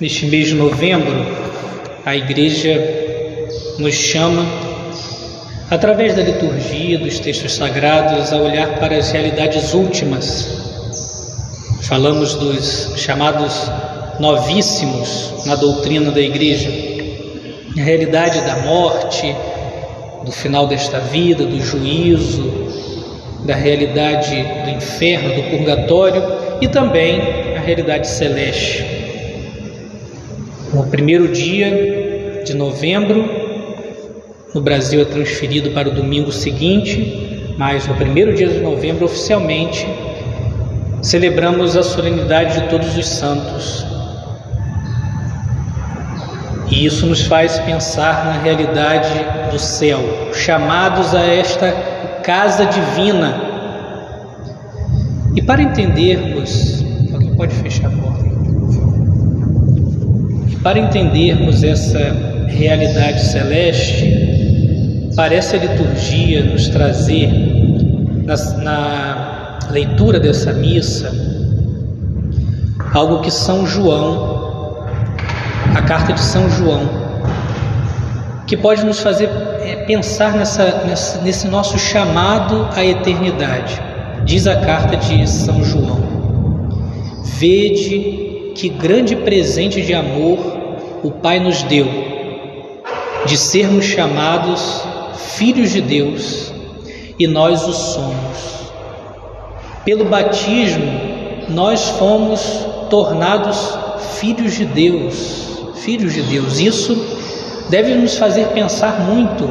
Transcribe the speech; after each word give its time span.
Neste 0.00 0.24
mês 0.24 0.48
de 0.48 0.54
novembro, 0.54 1.26
a 2.06 2.16
Igreja 2.16 2.72
nos 3.78 3.94
chama, 3.94 4.46
através 5.70 6.14
da 6.14 6.22
liturgia, 6.22 6.98
dos 6.98 7.18
textos 7.18 7.52
sagrados, 7.52 8.32
a 8.32 8.38
olhar 8.38 8.78
para 8.78 8.96
as 8.96 9.10
realidades 9.10 9.74
últimas. 9.74 10.48
Falamos 11.82 12.34
dos 12.34 12.94
chamados 12.96 13.70
novíssimos 14.18 15.44
na 15.44 15.54
doutrina 15.54 16.10
da 16.10 16.20
Igreja, 16.20 16.70
a 17.78 17.82
realidade 17.82 18.40
da 18.40 18.56
morte, 18.60 19.36
do 20.24 20.32
final 20.32 20.66
desta 20.66 20.98
vida, 20.98 21.44
do 21.44 21.60
juízo, 21.60 22.50
da 23.44 23.54
realidade 23.54 24.34
do 24.64 24.70
inferno, 24.70 25.34
do 25.34 25.42
purgatório 25.50 26.22
e 26.58 26.68
também 26.68 27.20
a 27.54 27.60
realidade 27.60 28.08
celeste. 28.08 28.99
No 30.72 30.86
primeiro 30.86 31.26
dia 31.26 32.44
de 32.44 32.54
novembro, 32.54 33.28
no 34.54 34.60
Brasil 34.60 35.00
é 35.00 35.04
transferido 35.04 35.70
para 35.70 35.88
o 35.88 35.92
domingo 35.92 36.30
seguinte, 36.30 37.54
mas 37.58 37.88
no 37.88 37.94
primeiro 37.96 38.32
dia 38.34 38.46
de 38.46 38.60
novembro, 38.60 39.04
oficialmente, 39.04 39.84
celebramos 41.02 41.76
a 41.76 41.82
solenidade 41.82 42.60
de 42.60 42.68
Todos 42.68 42.96
os 42.96 43.08
Santos. 43.08 43.84
E 46.70 46.86
isso 46.86 47.04
nos 47.04 47.22
faz 47.22 47.58
pensar 47.58 48.24
na 48.26 48.40
realidade 48.40 49.10
do 49.50 49.58
céu, 49.58 49.98
chamados 50.32 51.16
a 51.16 51.20
esta 51.20 51.72
casa 52.22 52.64
divina. 52.66 53.40
E 55.34 55.42
para 55.42 55.62
entendermos, 55.62 56.84
alguém 57.12 57.34
pode 57.34 57.54
fechar 57.56 57.88
a 57.88 57.90
porta? 57.90 58.29
Para 60.62 60.78
entendermos 60.78 61.64
essa 61.64 61.98
realidade 62.48 63.24
celeste, 63.24 65.10
parece 65.16 65.56
a 65.56 65.58
liturgia 65.58 66.44
nos 66.44 66.68
trazer, 66.68 67.30
na, 68.24 68.36
na 68.62 69.58
leitura 69.70 70.20
dessa 70.20 70.52
missa, 70.52 71.10
algo 72.92 73.20
que 73.20 73.30
São 73.30 73.66
João, 73.66 74.84
a 75.74 75.80
carta 75.80 76.12
de 76.12 76.20
São 76.20 76.50
João, 76.50 76.90
que 78.46 78.54
pode 78.54 78.84
nos 78.84 79.00
fazer 79.00 79.30
é, 79.62 79.76
pensar 79.86 80.36
nessa, 80.36 80.84
nessa, 80.84 81.22
nesse 81.22 81.48
nosso 81.48 81.78
chamado 81.78 82.68
à 82.76 82.84
eternidade. 82.84 83.80
Diz 84.26 84.46
a 84.46 84.56
carta 84.56 84.94
de 84.98 85.26
São 85.26 85.64
João: 85.64 86.00
Vede 87.38 88.29
que 88.54 88.68
grande 88.68 89.16
presente 89.16 89.82
de 89.82 89.94
amor 89.94 90.38
o 91.02 91.10
Pai 91.10 91.40
nos 91.40 91.62
deu, 91.62 91.86
de 93.26 93.36
sermos 93.36 93.84
chamados 93.84 94.82
filhos 95.36 95.70
de 95.70 95.80
Deus, 95.80 96.52
e 97.18 97.26
nós 97.26 97.66
o 97.66 97.72
somos. 97.72 98.70
Pelo 99.84 100.04
batismo, 100.04 100.84
nós 101.48 101.88
fomos 101.90 102.40
tornados 102.88 103.78
filhos 104.18 104.54
de 104.54 104.64
Deus, 104.66 105.64
filhos 105.76 106.12
de 106.12 106.22
Deus. 106.22 106.58
Isso 106.60 106.94
deve 107.70 107.94
nos 107.94 108.16
fazer 108.16 108.48
pensar 108.48 109.00
muito 109.00 109.48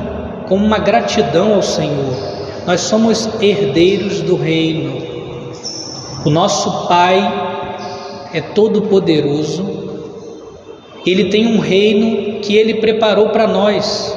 como 0.47 0.65
uma 0.65 0.79
gratidão 0.79 1.55
ao 1.55 1.61
Senhor. 1.61 2.13
Nós 2.65 2.81
somos 2.81 3.29
herdeiros 3.41 4.21
do 4.21 4.35
reino. 4.35 5.01
O 6.23 6.29
nosso 6.29 6.87
Pai 6.87 7.48
é 8.33 8.41
todo-poderoso, 8.41 9.89
ele 11.05 11.25
tem 11.25 11.47
um 11.47 11.59
reino 11.59 12.39
que 12.41 12.55
ele 12.55 12.75
preparou 12.75 13.29
para 13.29 13.47
nós. 13.47 14.15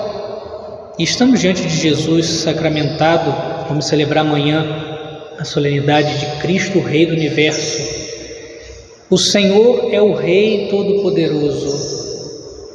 Estamos 0.98 1.40
diante 1.40 1.62
de 1.62 1.76
Jesus 1.76 2.26
sacramentado, 2.26 3.34
vamos 3.68 3.86
celebrar 3.86 4.24
amanhã 4.24 4.64
a 5.38 5.44
solenidade 5.44 6.18
de 6.18 6.26
Cristo, 6.40 6.80
Rei 6.80 7.06
do 7.06 7.12
Universo. 7.12 8.02
O 9.08 9.16
Senhor 9.16 9.92
é 9.92 10.00
o 10.00 10.14
Rei 10.14 10.68
Todo-Poderoso. 10.70 11.92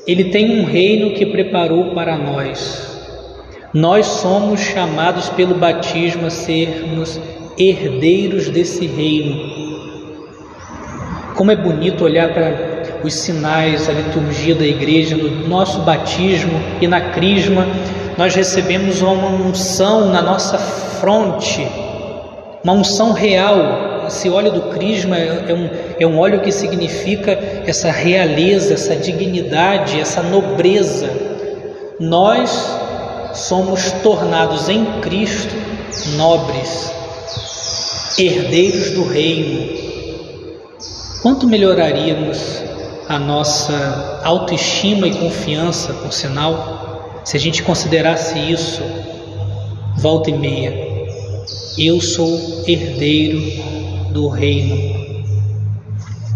Ele 0.05 0.25
tem 0.25 0.59
um 0.59 0.65
reino 0.65 1.13
que 1.13 1.25
preparou 1.25 1.93
para 1.93 2.17
nós. 2.17 2.87
Nós 3.73 4.05
somos 4.05 4.61
chamados 4.61 5.29
pelo 5.29 5.55
batismo 5.55 6.27
a 6.27 6.29
sermos 6.29 7.19
herdeiros 7.57 8.49
desse 8.49 8.87
reino. 8.87 9.66
Como 11.37 11.51
é 11.51 11.55
bonito 11.55 12.03
olhar 12.03 12.33
para 12.33 12.99
os 13.03 13.13
sinais, 13.13 13.87
a 13.87 13.91
liturgia 13.91 14.55
da 14.55 14.65
igreja, 14.65 15.15
no 15.15 15.47
nosso 15.47 15.81
batismo 15.81 16.59
e 16.81 16.87
na 16.87 16.99
crisma, 17.11 17.67
nós 18.17 18.33
recebemos 18.33 19.03
uma 19.03 19.27
unção 19.27 20.09
na 20.09 20.19
nossa 20.19 20.57
fronte, 20.57 21.67
uma 22.63 22.73
unção 22.73 23.11
real. 23.11 24.07
Esse 24.07 24.31
óleo 24.31 24.51
do 24.51 24.61
crisma 24.73 25.15
é 25.15 25.53
um, 25.53 25.69
é 25.99 26.07
um 26.07 26.17
óleo 26.17 26.39
que 26.39 26.51
significa 26.51 27.33
essa 27.67 27.91
realeza, 27.91 28.73
essa 28.73 28.95
dignidade, 28.95 29.99
essa 29.99 30.23
nobreza. 30.23 31.07
Nós 31.99 32.49
somos 33.35 33.91
tornados 34.01 34.69
em 34.69 34.83
Cristo 35.01 35.53
nobres, 36.15 36.91
herdeiros 38.17 38.89
do 38.89 39.03
reino, 39.03 39.86
Quanto 41.27 41.45
melhoraríamos 41.45 42.63
a 43.09 43.19
nossa 43.19 44.21
autoestima 44.23 45.09
e 45.09 45.13
confiança, 45.13 45.91
por 45.95 46.13
sinal, 46.13 47.21
se 47.25 47.35
a 47.35 47.39
gente 47.39 47.63
considerasse 47.63 48.39
isso 48.39 48.81
volta 49.97 50.29
e 50.29 50.37
meia. 50.37 50.73
Eu 51.77 51.99
sou 51.99 52.63
herdeiro 52.65 53.41
do 54.13 54.29
reino. 54.29 55.25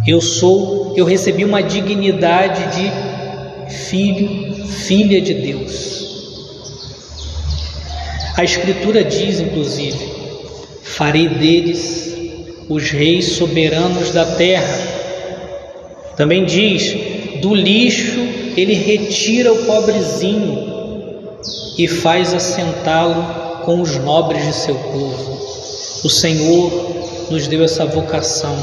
Eu 0.05 0.19
sou, 0.19 0.93
eu 0.97 1.05
recebi 1.05 1.45
uma 1.45 1.63
dignidade 1.63 2.61
de 2.75 3.73
filho, 3.73 4.65
filha 4.65 5.21
de 5.21 5.35
Deus. 5.35 6.05
A 8.35 8.43
Escritura 8.43 9.05
diz, 9.05 9.39
inclusive, 9.39 10.05
farei 10.83 11.29
deles 11.29 12.10
os 12.71 12.89
reis 12.89 13.33
soberanos 13.33 14.11
da 14.11 14.25
terra. 14.25 14.79
Também 16.15 16.45
diz: 16.45 16.95
do 17.41 17.53
lixo 17.53 18.19
ele 18.55 18.73
retira 18.73 19.51
o 19.51 19.65
pobrezinho 19.65 20.71
e 21.77 21.87
faz 21.87 22.33
assentá-lo 22.33 23.63
com 23.65 23.81
os 23.81 23.97
nobres 23.97 24.45
de 24.45 24.53
seu 24.53 24.75
povo. 24.75 25.41
O 26.03 26.09
Senhor 26.09 27.27
nos 27.29 27.47
deu 27.47 27.63
essa 27.63 27.85
vocação, 27.85 28.55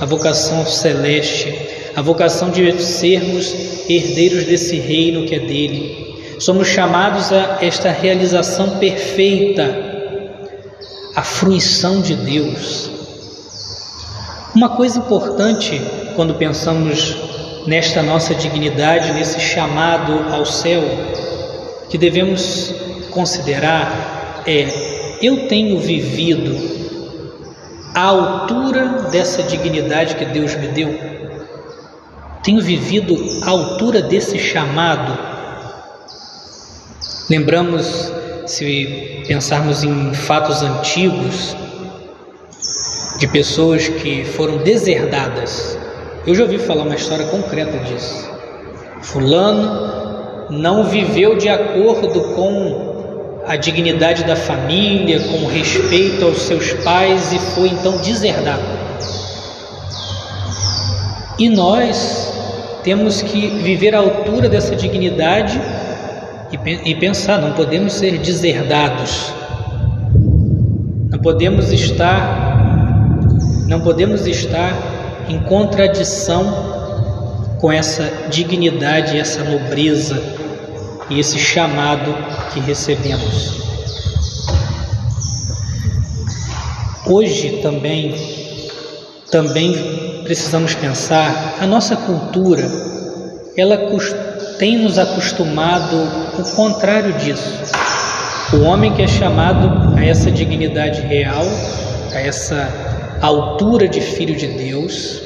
a 0.00 0.04
vocação 0.04 0.64
celeste, 0.66 1.52
a 1.94 2.02
vocação 2.02 2.50
de 2.50 2.80
sermos 2.82 3.54
herdeiros 3.88 4.44
desse 4.44 4.76
reino 4.76 5.26
que 5.26 5.34
é 5.34 5.40
dele. 5.40 6.14
Somos 6.38 6.68
chamados 6.68 7.32
a 7.32 7.58
esta 7.60 7.90
realização 7.90 8.78
perfeita, 8.78 9.92
a 11.14 11.22
fruição 11.22 12.00
de 12.00 12.14
Deus, 12.14 12.91
uma 14.54 14.70
coisa 14.70 14.98
importante 14.98 15.80
quando 16.14 16.34
pensamos 16.34 17.16
nesta 17.66 18.02
nossa 18.02 18.34
dignidade, 18.34 19.12
nesse 19.12 19.40
chamado 19.40 20.34
ao 20.34 20.44
céu, 20.44 20.82
que 21.88 21.96
devemos 21.96 22.74
considerar 23.10 24.42
é: 24.46 25.18
eu 25.22 25.48
tenho 25.48 25.78
vivido 25.78 26.54
à 27.94 28.02
altura 28.02 29.08
dessa 29.10 29.42
dignidade 29.42 30.16
que 30.16 30.24
Deus 30.26 30.54
me 30.56 30.68
deu? 30.68 30.98
Tenho 32.42 32.60
vivido 32.60 33.16
à 33.44 33.50
altura 33.50 34.02
desse 34.02 34.38
chamado? 34.38 35.16
Lembramos, 37.30 38.12
se 38.46 39.22
pensarmos 39.26 39.84
em 39.84 40.12
fatos 40.12 40.60
antigos, 40.62 41.56
de 43.22 43.28
pessoas 43.28 43.86
que 43.86 44.24
foram 44.24 44.56
deserdadas. 44.56 45.78
Eu 46.26 46.34
já 46.34 46.42
ouvi 46.42 46.58
falar 46.58 46.82
uma 46.82 46.96
história 46.96 47.24
concreta 47.26 47.78
disso. 47.84 48.28
Fulano 49.00 50.50
não 50.50 50.82
viveu 50.82 51.36
de 51.36 51.48
acordo 51.48 52.20
com 52.34 53.40
a 53.46 53.54
dignidade 53.54 54.24
da 54.24 54.34
família, 54.34 55.20
com 55.20 55.46
respeito 55.46 56.24
aos 56.24 56.42
seus 56.42 56.72
pais 56.82 57.32
e 57.32 57.38
foi 57.38 57.68
então 57.68 57.96
deserdado. 57.98 58.60
E 61.38 61.48
nós 61.48 62.32
temos 62.82 63.22
que 63.22 63.46
viver 63.46 63.94
à 63.94 63.98
altura 63.98 64.48
dessa 64.48 64.74
dignidade 64.74 65.60
e, 66.84 66.94
pensar, 66.96 67.40
não 67.40 67.52
podemos 67.52 67.92
ser 67.92 68.18
deserdados, 68.18 69.32
não 71.08 71.20
podemos 71.20 71.70
estar 71.70 72.51
não 73.66 73.80
podemos 73.80 74.26
estar 74.26 74.76
em 75.28 75.38
contradição 75.40 76.72
com 77.60 77.70
essa 77.70 78.10
dignidade, 78.28 79.18
essa 79.18 79.44
nobreza 79.44 80.20
e 81.08 81.20
esse 81.20 81.38
chamado 81.38 82.14
que 82.52 82.60
recebemos. 82.60 83.62
Hoje 87.06 87.60
também 87.62 88.14
também 89.30 90.22
precisamos 90.24 90.74
pensar 90.74 91.56
a 91.60 91.66
nossa 91.66 91.96
cultura 91.96 92.68
ela 93.56 93.78
tem 94.58 94.78
nos 94.78 94.98
acostumado 94.98 95.96
o 96.38 96.56
contrário 96.56 97.12
disso. 97.14 97.52
O 98.54 98.62
homem 98.62 98.92
que 98.94 99.02
é 99.02 99.08
chamado 99.08 99.96
a 99.96 100.04
essa 100.04 100.30
dignidade 100.30 101.02
real, 101.02 101.44
a 102.14 102.20
essa 102.20 102.68
altura 103.26 103.86
de 103.86 104.00
filho 104.00 104.34
de 104.34 104.48
Deus, 104.48 105.22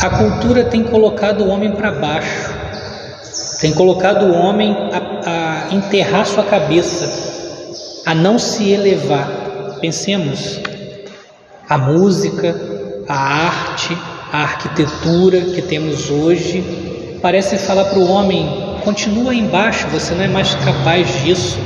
a 0.00 0.08
cultura 0.10 0.64
tem 0.64 0.84
colocado 0.84 1.42
o 1.42 1.48
homem 1.48 1.72
para 1.72 1.90
baixo, 1.90 2.54
tem 3.60 3.72
colocado 3.72 4.26
o 4.26 4.34
homem 4.34 4.76
a, 4.92 5.66
a 5.70 5.74
enterrar 5.74 6.24
sua 6.24 6.44
cabeça, 6.44 7.10
a 8.06 8.14
não 8.14 8.38
se 8.38 8.70
elevar. 8.70 9.28
Pensemos, 9.80 10.60
a 11.68 11.76
música, 11.76 12.54
a 13.08 13.14
arte, 13.14 13.98
a 14.32 14.42
arquitetura 14.42 15.40
que 15.40 15.62
temos 15.62 16.08
hoje 16.08 17.18
parece 17.20 17.58
falar 17.58 17.86
para 17.86 17.98
o 17.98 18.08
homem: 18.08 18.78
continua 18.84 19.34
embaixo, 19.34 19.88
você 19.88 20.14
não 20.14 20.22
é 20.22 20.28
mais 20.28 20.54
capaz 20.54 21.24
disso, 21.24 21.58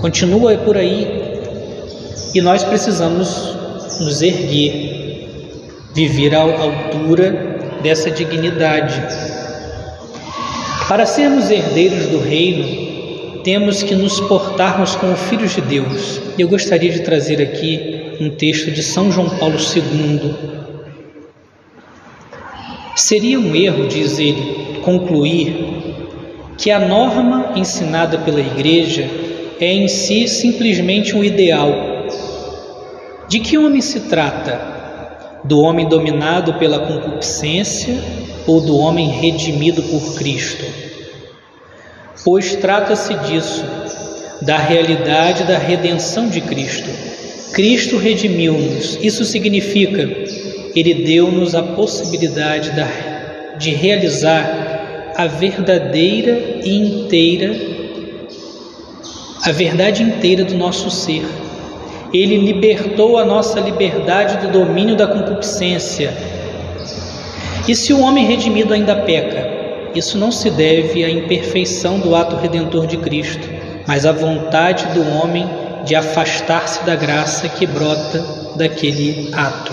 continua 0.00 0.56
por 0.58 0.76
aí. 0.76 1.26
E 2.34 2.40
nós 2.40 2.62
precisamos 2.62 3.65
nos 4.02 4.22
erguer, 4.22 5.28
viver 5.94 6.34
à 6.34 6.40
altura 6.40 7.78
dessa 7.82 8.10
dignidade. 8.10 9.02
Para 10.88 11.06
sermos 11.06 11.50
herdeiros 11.50 12.06
do 12.06 12.18
reino, 12.18 13.42
temos 13.42 13.82
que 13.82 13.94
nos 13.94 14.20
portarmos 14.20 14.94
como 14.96 15.16
filhos 15.16 15.54
de 15.54 15.60
Deus. 15.60 16.20
Eu 16.38 16.48
gostaria 16.48 16.90
de 16.90 17.00
trazer 17.00 17.40
aqui 17.40 18.16
um 18.20 18.30
texto 18.30 18.70
de 18.70 18.82
São 18.82 19.10
João 19.12 19.28
Paulo 19.28 19.56
II, 19.56 20.56
Seria 22.96 23.38
um 23.38 23.54
erro, 23.54 23.86
diz 23.88 24.18
ele, 24.18 24.80
concluir 24.82 25.54
que 26.56 26.70
a 26.70 26.78
norma 26.78 27.52
ensinada 27.54 28.16
pela 28.16 28.40
Igreja 28.40 29.06
é 29.60 29.70
em 29.70 29.86
si 29.86 30.26
simplesmente 30.26 31.14
um 31.14 31.22
ideal. 31.22 31.95
De 33.28 33.40
que 33.40 33.58
homem 33.58 33.80
se 33.80 34.00
trata? 34.00 34.74
Do 35.44 35.60
homem 35.60 35.88
dominado 35.88 36.54
pela 36.54 36.78
concupiscência 36.80 37.96
ou 38.46 38.60
do 38.60 38.76
homem 38.78 39.08
redimido 39.08 39.82
por 39.82 40.14
Cristo? 40.14 40.64
Pois 42.24 42.54
trata-se 42.56 43.14
disso, 43.14 43.64
da 44.42 44.56
realidade 44.56 45.44
da 45.44 45.58
redenção 45.58 46.28
de 46.28 46.40
Cristo. 46.40 46.88
Cristo 47.52 47.96
redimiu-nos. 47.96 48.98
Isso 49.02 49.24
significa 49.24 50.02
ele 50.76 50.92
deu-nos 50.92 51.54
a 51.54 51.62
possibilidade 51.62 52.70
de 53.58 53.70
realizar 53.70 55.14
a 55.16 55.26
verdadeira 55.26 56.60
e 56.62 56.76
inteira, 56.76 57.56
a 59.42 59.50
verdade 59.52 60.02
inteira 60.02 60.44
do 60.44 60.54
nosso 60.54 60.90
ser. 60.90 61.24
Ele 62.16 62.38
libertou 62.38 63.18
a 63.18 63.26
nossa 63.26 63.60
liberdade 63.60 64.38
do 64.38 64.50
domínio 64.50 64.96
da 64.96 65.06
concupiscência. 65.06 66.16
E 67.68 67.74
se 67.74 67.92
o 67.92 68.00
homem 68.00 68.24
redimido 68.24 68.72
ainda 68.72 68.96
peca, 68.96 69.46
isso 69.94 70.16
não 70.16 70.32
se 70.32 70.48
deve 70.48 71.04
à 71.04 71.10
imperfeição 71.10 71.98
do 71.98 72.16
ato 72.16 72.36
redentor 72.36 72.86
de 72.86 72.96
Cristo, 72.96 73.46
mas 73.86 74.06
à 74.06 74.12
vontade 74.12 74.86
do 74.94 75.06
homem 75.10 75.46
de 75.84 75.94
afastar-se 75.94 76.82
da 76.84 76.96
graça 76.96 77.50
que 77.50 77.66
brota 77.66 78.24
daquele 78.56 79.28
ato. 79.34 79.72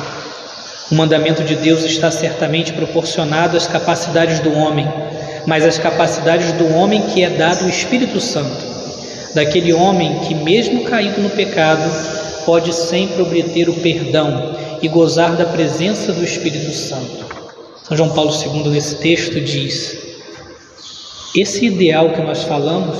O 0.91 0.95
mandamento 0.95 1.43
de 1.43 1.55
Deus 1.55 1.85
está 1.85 2.11
certamente 2.11 2.73
proporcionado 2.73 3.55
às 3.55 3.67
capacidades 3.67 4.41
do 4.41 4.53
homem, 4.53 4.85
mas 5.47 5.65
às 5.65 5.77
capacidades 5.77 6.51
do 6.51 6.75
homem 6.75 7.03
que 7.03 7.23
é 7.23 7.29
dado 7.29 7.65
o 7.65 7.69
Espírito 7.69 8.19
Santo, 8.19 8.65
daquele 9.33 9.71
homem 9.71 10.19
que, 10.19 10.35
mesmo 10.35 10.83
caído 10.83 11.21
no 11.21 11.29
pecado, 11.29 11.89
pode 12.45 12.73
sempre 12.73 13.21
obter 13.21 13.69
o 13.69 13.73
perdão 13.73 14.55
e 14.81 14.87
gozar 14.87 15.35
da 15.35 15.45
presença 15.45 16.11
do 16.11 16.23
Espírito 16.23 16.71
Santo. 16.73 17.25
São 17.83 17.97
João 17.97 18.09
Paulo 18.09 18.31
II, 18.31 18.69
nesse 18.69 18.95
texto, 18.95 19.39
diz: 19.41 19.97
esse 21.35 21.65
ideal 21.65 22.11
que 22.11 22.21
nós 22.21 22.43
falamos, 22.43 22.97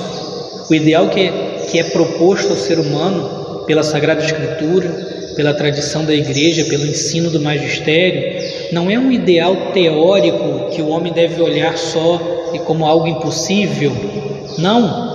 o 0.68 0.74
ideal 0.74 1.08
que 1.08 1.20
é, 1.20 1.66
que 1.70 1.78
é 1.78 1.84
proposto 1.84 2.50
ao 2.50 2.56
ser 2.56 2.78
humano 2.78 3.64
pela 3.66 3.82
Sagrada 3.82 4.24
Escritura, 4.24 4.88
pela 5.36 5.54
tradição 5.54 6.04
da 6.04 6.14
igreja, 6.14 6.64
pelo 6.64 6.86
ensino 6.86 7.30
do 7.30 7.40
magistério, 7.40 8.42
não 8.72 8.90
é 8.90 8.98
um 8.98 9.10
ideal 9.10 9.72
teórico 9.72 10.70
que 10.70 10.82
o 10.82 10.88
homem 10.88 11.12
deve 11.12 11.40
olhar 11.40 11.76
só 11.76 12.20
e 12.52 12.58
como 12.58 12.86
algo 12.86 13.06
impossível. 13.06 13.92
Não. 14.58 15.13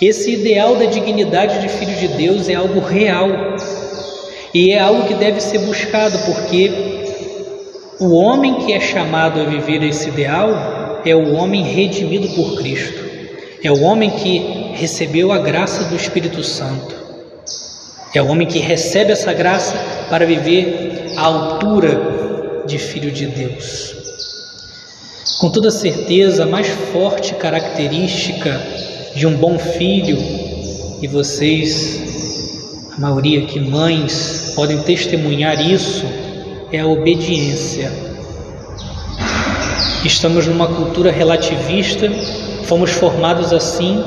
Esse 0.00 0.30
ideal 0.30 0.76
da 0.76 0.84
dignidade 0.84 1.60
de 1.60 1.68
filho 1.68 1.96
de 1.96 2.08
Deus 2.08 2.48
é 2.48 2.54
algo 2.54 2.78
real 2.78 3.28
e 4.54 4.70
é 4.70 4.78
algo 4.78 5.08
que 5.08 5.14
deve 5.14 5.40
ser 5.40 5.58
buscado, 5.58 6.16
porque 6.20 6.70
o 7.98 8.14
homem 8.14 8.54
que 8.60 8.72
é 8.72 8.78
chamado 8.78 9.40
a 9.40 9.44
viver 9.44 9.82
esse 9.82 10.08
ideal 10.08 11.02
é 11.04 11.16
o 11.16 11.34
homem 11.34 11.64
redimido 11.64 12.28
por 12.28 12.56
Cristo, 12.58 13.04
é 13.62 13.72
o 13.72 13.82
homem 13.82 14.10
que 14.10 14.70
recebeu 14.74 15.32
a 15.32 15.38
graça 15.38 15.84
do 15.84 15.96
Espírito 15.96 16.44
Santo. 16.44 16.96
É 18.14 18.22
o 18.22 18.28
homem 18.28 18.46
que 18.46 18.58
recebe 18.58 19.12
essa 19.12 19.32
graça 19.34 19.76
para 20.08 20.24
viver 20.24 21.12
à 21.16 21.22
altura 21.22 22.62
de 22.66 22.78
filho 22.78 23.10
de 23.10 23.26
Deus. 23.26 23.94
Com 25.40 25.50
toda 25.50 25.70
certeza, 25.70 26.44
a 26.44 26.46
mais 26.46 26.68
forte 26.68 27.34
característica 27.34 28.60
de 29.14 29.26
um 29.26 29.36
bom 29.36 29.58
filho, 29.58 30.18
e 31.00 31.06
vocês, 31.06 32.88
a 32.96 33.00
maioria 33.00 33.42
aqui, 33.42 33.60
mães, 33.60 34.52
podem 34.54 34.78
testemunhar 34.82 35.60
isso, 35.60 36.04
é 36.72 36.80
a 36.80 36.86
obediência. 36.86 37.90
Estamos 40.04 40.46
numa 40.46 40.66
cultura 40.66 41.10
relativista, 41.10 42.10
fomos 42.64 42.90
formados 42.90 43.52
assim 43.52 44.02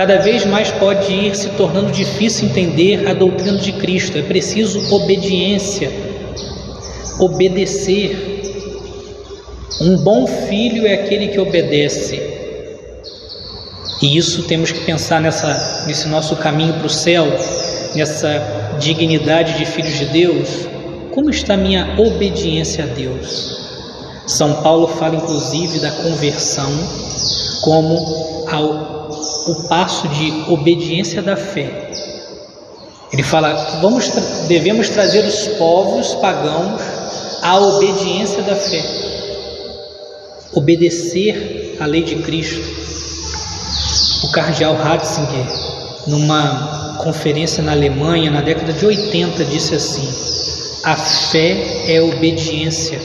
cada 0.00 0.16
vez 0.16 0.46
mais 0.46 0.70
pode 0.70 1.12
ir 1.12 1.36
se 1.36 1.50
tornando 1.50 1.92
difícil 1.92 2.48
entender 2.48 3.06
a 3.06 3.12
doutrina 3.12 3.58
de 3.58 3.72
Cristo. 3.72 4.16
É 4.16 4.22
preciso 4.22 4.94
obediência, 4.94 5.90
obedecer. 7.18 8.40
Um 9.80 9.98
bom 9.98 10.26
filho 10.26 10.86
é 10.86 10.94
aquele 10.94 11.28
que 11.28 11.38
obedece. 11.38 12.39
E 14.00 14.16
isso 14.16 14.44
temos 14.44 14.72
que 14.72 14.80
pensar 14.80 15.20
nessa, 15.20 15.84
nesse 15.86 16.08
nosso 16.08 16.36
caminho 16.36 16.74
para 16.74 16.86
o 16.86 16.90
céu, 16.90 17.26
nessa 17.94 18.76
dignidade 18.78 19.58
de 19.58 19.66
filhos 19.66 19.98
de 19.98 20.06
Deus. 20.06 20.48
Como 21.12 21.28
está 21.28 21.56
minha 21.56 21.96
obediência 21.98 22.84
a 22.84 22.86
Deus? 22.86 23.58
São 24.26 24.62
Paulo 24.62 24.86
fala 24.86 25.16
inclusive 25.16 25.80
da 25.80 25.90
conversão 25.90 26.70
como 27.62 28.46
ao 28.50 29.00
o 29.46 29.54
passo 29.68 30.08
de 30.08 30.50
obediência 30.50 31.20
da 31.22 31.36
fé. 31.36 31.90
Ele 33.12 33.22
fala: 33.22 33.52
vamos, 33.80 34.08
devemos 34.46 34.88
trazer 34.88 35.24
os 35.24 35.48
povos 35.58 36.14
pagãos 36.14 36.80
à 37.42 37.58
obediência 37.58 38.42
da 38.42 38.54
fé, 38.54 38.82
obedecer 40.52 41.76
à 41.80 41.86
lei 41.86 42.02
de 42.02 42.16
Cristo. 42.16 42.80
O 44.22 44.32
cardeal 44.32 44.76
Ratzinger, 44.76 45.46
numa 46.06 46.96
conferência 46.98 47.62
na 47.62 47.72
Alemanha 47.72 48.30
na 48.30 48.40
década 48.40 48.72
de 48.72 48.84
80, 48.84 49.44
disse 49.44 49.74
assim: 49.74 50.30
a 50.82 50.96
fé 50.96 51.92
é 51.94 52.00
obediência. 52.00 52.98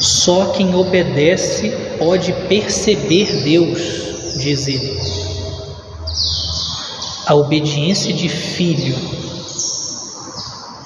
Só 0.00 0.46
quem 0.52 0.74
obedece 0.74 1.70
pode 1.98 2.32
perceber 2.48 3.42
Deus 3.44 4.06
diz 4.38 4.66
ele. 4.66 4.98
A 7.26 7.34
obediência 7.34 8.12
de 8.14 8.28
filho. 8.28 8.96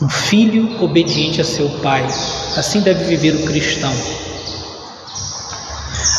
Um 0.02 0.08
filho 0.08 0.82
obediente 0.82 1.40
a 1.40 1.44
seu 1.44 1.68
pai. 1.82 2.04
Assim 2.56 2.80
deve 2.80 3.04
viver 3.04 3.36
o 3.36 3.44
cristão. 3.44 3.92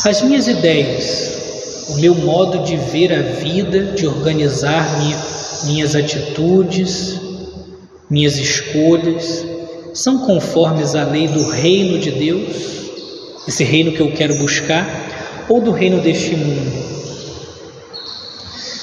As 0.06 0.22
minhas 0.22 0.48
ideias, 0.48 1.41
o 1.90 1.96
meu 1.96 2.16
modo 2.16 2.64
de 2.64 2.76
ver 2.78 3.14
a 3.14 3.22
vida, 3.22 3.94
de 3.94 4.08
organizar 4.08 5.00
minha, 5.00 5.18
minhas 5.66 5.96
atitudes, 5.96 7.20
minhas 8.10 8.38
escolhas, 8.38 9.46
são 9.94 10.20
conformes 10.20 10.96
à 10.96 11.04
lei 11.04 11.28
do 11.28 11.50
reino 11.50 12.00
de 12.00 12.12
Deus? 12.12 12.82
esse 13.48 13.64
reino 13.64 13.92
que 13.92 14.00
eu 14.00 14.12
quero 14.12 14.36
buscar, 14.36 15.46
ou 15.50 15.60
do 15.60 15.72
reino 15.72 16.00
deste 16.00 16.36
mundo. 16.36 16.92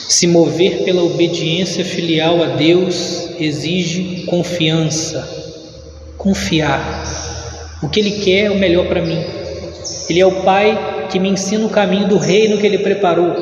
Se 0.08 0.26
mover 0.26 0.84
pela 0.84 1.02
obediência 1.02 1.84
filial 1.84 2.42
a 2.42 2.46
Deus 2.48 3.28
exige 3.38 4.24
confiança, 4.26 5.26
confiar. 6.16 7.04
O 7.82 7.88
que 7.88 8.00
Ele 8.00 8.10
quer 8.22 8.46
é 8.46 8.50
o 8.50 8.58
melhor 8.58 8.86
para 8.86 9.02
mim. 9.02 9.22
Ele 10.08 10.20
é 10.20 10.26
o 10.26 10.42
Pai 10.42 10.97
que 11.08 11.18
me 11.18 11.28
ensina 11.28 11.66
o 11.66 11.70
caminho 11.70 12.08
do 12.08 12.18
reino 12.18 12.58
que 12.58 12.66
Ele 12.66 12.78
preparou. 12.78 13.34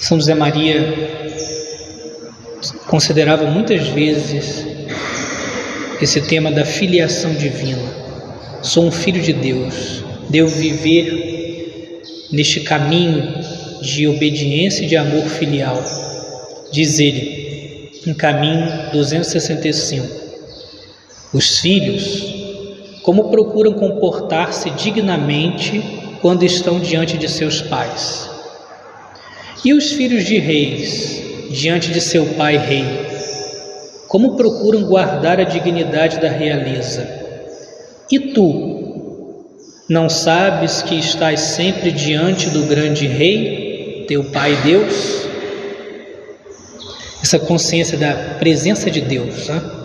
São 0.00 0.18
José 0.18 0.34
Maria 0.34 0.94
considerava 2.86 3.44
muitas 3.46 3.88
vezes 3.88 4.66
esse 6.00 6.20
tema 6.22 6.50
da 6.50 6.64
filiação 6.64 7.34
divina. 7.34 7.82
Sou 8.62 8.84
um 8.84 8.90
filho 8.90 9.20
de 9.20 9.32
Deus, 9.32 10.04
devo 10.28 10.48
viver 10.48 12.02
neste 12.30 12.60
caminho 12.60 13.40
de 13.82 14.06
obediência 14.08 14.84
e 14.84 14.86
de 14.86 14.96
amor 14.96 15.24
filial. 15.26 15.82
Diz 16.72 16.98
ele, 16.98 17.90
em 18.06 18.14
caminho 18.14 18.90
265. 18.92 20.06
Os 21.32 21.58
filhos, 21.58 22.35
como 23.06 23.30
procuram 23.30 23.72
comportar-se 23.72 24.68
dignamente 24.70 25.80
quando 26.20 26.44
estão 26.44 26.80
diante 26.80 27.16
de 27.16 27.28
seus 27.28 27.62
pais? 27.62 28.28
E 29.64 29.72
os 29.72 29.92
filhos 29.92 30.24
de 30.24 30.38
reis, 30.38 31.22
diante 31.48 31.92
de 31.92 32.00
seu 32.00 32.26
pai 32.34 32.56
rei, 32.56 32.84
como 34.08 34.34
procuram 34.34 34.82
guardar 34.82 35.38
a 35.38 35.44
dignidade 35.44 36.18
da 36.18 36.28
realeza. 36.28 37.08
E 38.10 38.18
tu, 38.18 39.44
não 39.88 40.08
sabes 40.08 40.82
que 40.82 40.96
estás 40.96 41.38
sempre 41.38 41.92
diante 41.92 42.50
do 42.50 42.64
grande 42.64 43.06
rei, 43.06 44.04
teu 44.08 44.24
pai 44.24 44.56
Deus? 44.64 45.28
Essa 47.22 47.38
consciência 47.38 47.96
da 47.96 48.14
presença 48.40 48.90
de 48.90 49.00
Deus, 49.00 49.46
né? 49.46 49.75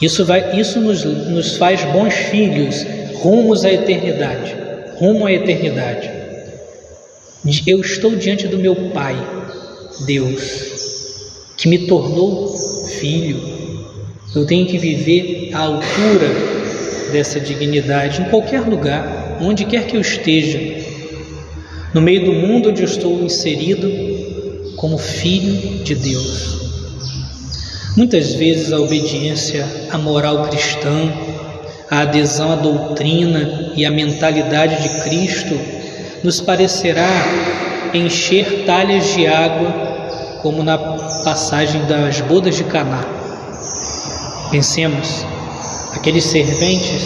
Isso, 0.00 0.24
vai, 0.24 0.58
isso 0.58 0.80
nos, 0.80 1.04
nos 1.04 1.56
faz 1.56 1.84
bons 1.84 2.14
filhos 2.14 2.86
rumos 3.14 3.64
à 3.64 3.72
eternidade, 3.72 4.56
rumo 4.96 5.26
à 5.26 5.32
eternidade. 5.32 6.10
Eu 7.66 7.80
estou 7.80 8.14
diante 8.14 8.46
do 8.46 8.58
meu 8.58 8.76
Pai, 8.90 9.16
Deus, 10.06 11.52
que 11.56 11.68
me 11.68 11.86
tornou 11.86 12.48
filho. 13.00 13.40
Eu 14.34 14.46
tenho 14.46 14.66
que 14.66 14.78
viver 14.78 15.50
à 15.52 15.60
altura 15.60 16.28
dessa 17.10 17.40
dignidade 17.40 18.22
em 18.22 18.24
qualquer 18.26 18.60
lugar, 18.60 19.38
onde 19.40 19.64
quer 19.64 19.86
que 19.86 19.96
eu 19.96 20.00
esteja, 20.00 20.60
no 21.94 22.00
meio 22.00 22.24
do 22.24 22.32
mundo 22.32 22.68
onde 22.68 22.82
eu 22.82 22.86
estou 22.86 23.22
inserido, 23.24 23.90
como 24.76 24.98
filho 24.98 25.82
de 25.82 25.94
Deus. 25.94 26.67
Muitas 27.98 28.32
vezes 28.34 28.72
a 28.72 28.78
obediência 28.78 29.66
à 29.90 29.98
moral 29.98 30.44
cristã, 30.44 31.12
a 31.90 32.02
adesão 32.02 32.52
à 32.52 32.54
doutrina 32.54 33.72
e 33.74 33.84
à 33.84 33.90
mentalidade 33.90 34.80
de 34.84 35.00
Cristo 35.00 35.58
nos 36.22 36.40
parecerá 36.40 37.10
encher 37.92 38.64
talhas 38.64 39.04
de 39.14 39.26
água 39.26 40.38
como 40.42 40.62
na 40.62 40.78
passagem 40.78 41.84
das 41.86 42.20
bodas 42.20 42.54
de 42.54 42.62
Caná. 42.62 43.04
Pensemos, 44.52 45.26
aqueles 45.92 46.22
serventes, 46.22 47.02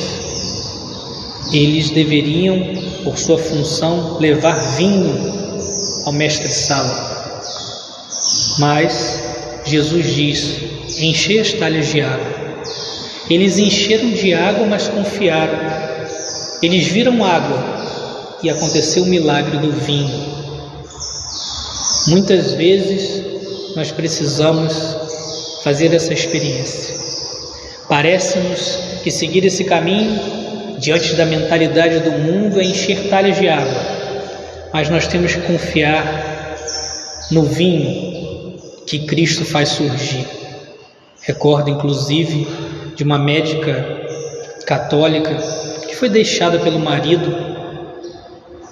eles 1.55 1.89
deveriam, 1.89 2.59
por 3.03 3.17
sua 3.17 3.39
função, 3.39 4.19
levar 4.21 4.77
vinho 4.77 5.33
ao 6.05 6.13
mestre 6.13 6.51
Sala. 6.51 7.41
Mas 8.59 9.23
Jesus 9.65 10.15
diz: 10.15 10.72
encher 11.07 11.41
as 11.41 11.53
talhas 11.53 11.89
de 11.89 12.01
água. 12.01 12.43
Eles 13.31 13.59
encheram 13.59 14.11
de 14.11 14.35
água, 14.35 14.67
mas 14.67 14.89
confiaram. 14.89 15.59
Eles 16.63 16.87
viram 16.87 17.25
água 17.25 18.39
e 18.43 18.51
aconteceu 18.51 19.05
o 19.05 19.07
milagre 19.07 19.59
do 19.59 19.73
vinho. 19.73 20.43
Muitas 22.09 22.53
vezes 22.53 23.23
nós 23.77 23.91
precisamos 23.91 24.97
fazer 25.63 25.95
essa 25.95 26.13
experiência. 26.13 26.95
Parece-nos 27.89 28.79
que 29.03 29.11
seguir 29.11 29.45
esse 29.45 29.65
caminho 29.65 30.19
diante 30.79 31.15
da 31.15 31.25
mentalidade 31.25 32.01
do 32.01 32.11
mundo 32.11 32.61
é 32.61 32.65
encher 32.65 33.09
talhas 33.09 33.39
de 33.39 33.49
água, 33.49 33.81
mas 34.73 34.89
nós 34.89 35.07
temos 35.07 35.35
que 35.35 35.43
confiar 35.43 36.57
no 37.31 37.45
vinho 37.45 38.59
que 38.87 39.07
Cristo 39.07 39.45
faz 39.45 39.71
surgir. 39.71 40.42
Recordo 41.23 41.71
inclusive 41.71 42.47
de 42.97 43.05
uma 43.05 43.19
médica 43.19 44.03
católica 44.67 45.35
que 45.87 45.95
foi 45.95 46.09
deixada 46.09 46.59
pelo 46.59 46.79
marido, 46.79 47.35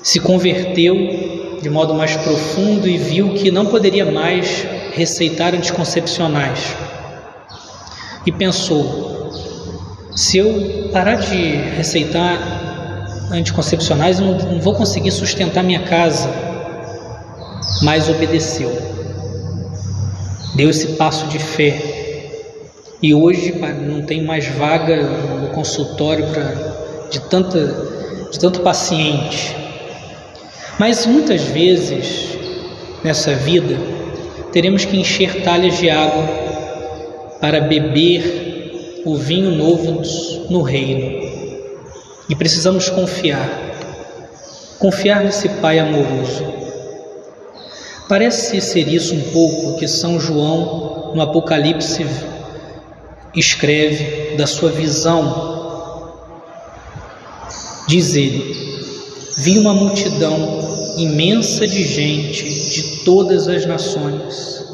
se 0.03 0.19
converteu 0.19 1.59
de 1.63 1.69
modo 1.69 1.95
mais 1.95 2.17
profundo 2.17 2.89
e 2.89 2.97
viu 2.97 3.35
que 3.35 3.51
não 3.51 3.67
poderia 3.67 4.11
mais 4.11 4.67
receitar 4.93 5.55
anticoncepcionais. 5.55 6.75
E 8.27 8.33
pensou: 8.33 9.31
se 10.15 10.39
eu 10.39 10.91
parar 10.93 11.17
de 11.17 11.37
receitar 11.77 13.29
anticoncepcionais, 13.31 14.19
eu 14.19 14.27
não 14.27 14.61
vou 14.61 14.75
conseguir 14.75 15.11
sustentar 15.11 15.63
minha 15.63 15.83
casa. 15.85 16.29
Mas 17.83 18.09
obedeceu. 18.09 18.77
Deu 20.55 20.69
esse 20.69 20.89
passo 20.89 21.27
de 21.29 21.39
fé. 21.39 22.00
E 23.03 23.15
hoje 23.15 23.55
não 23.87 24.03
tem 24.03 24.23
mais 24.23 24.47
vaga 24.47 25.03
no 25.03 25.49
consultório 25.49 26.27
para 26.29 26.71
de 27.11 27.21
tanta 27.21 27.91
de 28.31 28.39
tanto 28.39 28.61
paciente. 28.61 29.57
Mas 30.79 31.07
muitas 31.07 31.43
vezes 31.43 32.39
nessa 33.03 33.35
vida 33.35 33.77
teremos 34.53 34.85
que 34.85 34.97
encher 34.97 35.43
talhas 35.43 35.79
de 35.79 35.91
água 35.91 36.25
para 37.41 37.61
beber 37.61 39.03
o 39.05 39.17
vinho 39.17 39.51
novo 39.51 40.03
no 40.49 40.63
reino. 40.63 41.29
E 42.29 42.35
precisamos 42.37 42.89
confiar, 42.89 43.49
confiar 44.79 45.25
nesse 45.25 45.49
Pai 45.49 45.79
amoroso. 45.79 46.45
Parece 48.09 48.61
ser 48.61 48.89
isso 48.89 49.15
um 49.15 49.21
pouco 49.33 49.79
que 49.79 49.89
São 49.89 50.21
João, 50.21 51.13
no 51.15 51.23
Apocalipse, 51.23 52.05
escreve 53.35 54.37
da 54.37 54.47
sua 54.47 54.71
visão. 54.71 56.13
Diz 57.87 58.15
ele: 58.15 58.57
Vi 59.39 59.59
uma 59.59 59.75
multidão 59.75 60.61
imensa 60.97 61.67
de 61.67 61.83
gente 61.83 62.45
de 62.45 63.05
todas 63.05 63.49
as 63.49 63.65
nações, 63.67 64.65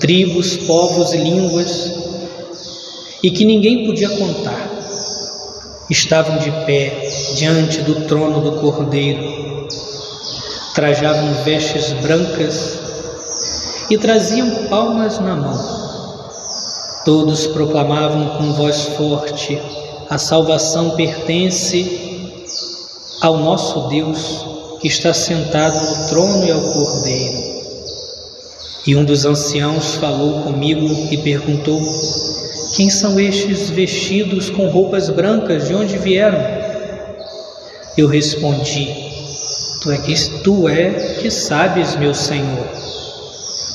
tribos, 0.00 0.56
povos 0.56 1.12
e 1.12 1.18
línguas, 1.18 1.92
e 3.22 3.30
que 3.30 3.44
ninguém 3.44 3.86
podia 3.86 4.08
contar. 4.10 4.70
Estavam 5.90 6.38
de 6.38 6.50
pé 6.64 7.06
diante 7.36 7.82
do 7.82 8.06
trono 8.06 8.40
do 8.40 8.52
Cordeiro, 8.58 9.68
trajavam 10.74 11.34
vestes 11.44 11.92
brancas 12.00 12.78
e 13.90 13.98
traziam 13.98 14.50
palmas 14.68 15.18
na 15.18 15.36
mão. 15.36 15.83
Todos 17.04 17.46
proclamavam 17.48 18.38
com 18.38 18.52
voz 18.54 18.82
forte: 18.96 19.60
A 20.08 20.16
salvação 20.16 20.90
pertence 20.90 22.00
ao 23.20 23.36
nosso 23.36 23.88
Deus 23.88 24.46
que 24.80 24.88
está 24.88 25.12
sentado 25.12 25.78
no 25.80 26.08
trono 26.08 26.46
e 26.46 26.50
ao 26.50 26.60
Cordeiro. 26.60 27.54
E 28.86 28.96
um 28.96 29.04
dos 29.04 29.24
anciãos 29.24 29.94
falou 29.96 30.42
comigo 30.42 30.86
e 31.10 31.16
perguntou: 31.18 31.80
Quem 32.74 32.88
são 32.88 33.20
estes 33.20 33.70
vestidos 33.70 34.48
com 34.48 34.68
roupas 34.68 35.10
brancas? 35.10 35.68
De 35.68 35.74
onde 35.74 35.98
vieram? 35.98 36.38
Eu 37.96 38.08
respondi: 38.08 38.88
Tu 39.82 39.90
é 39.90 39.98
que 39.98 40.14
tu 40.42 40.68
é 40.68 40.90
que 41.20 41.30
sabes, 41.30 41.96
meu 41.96 42.14
Senhor. 42.14 42.66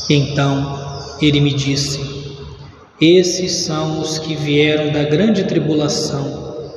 Então 0.09 1.15
ele 1.21 1.39
me 1.41 1.53
disse: 1.53 2.18
Esses 3.01 3.53
são 3.53 4.01
os 4.01 4.19
que 4.19 4.35
vieram 4.35 4.91
da 4.91 5.03
grande 5.03 5.45
tribulação, 5.45 6.69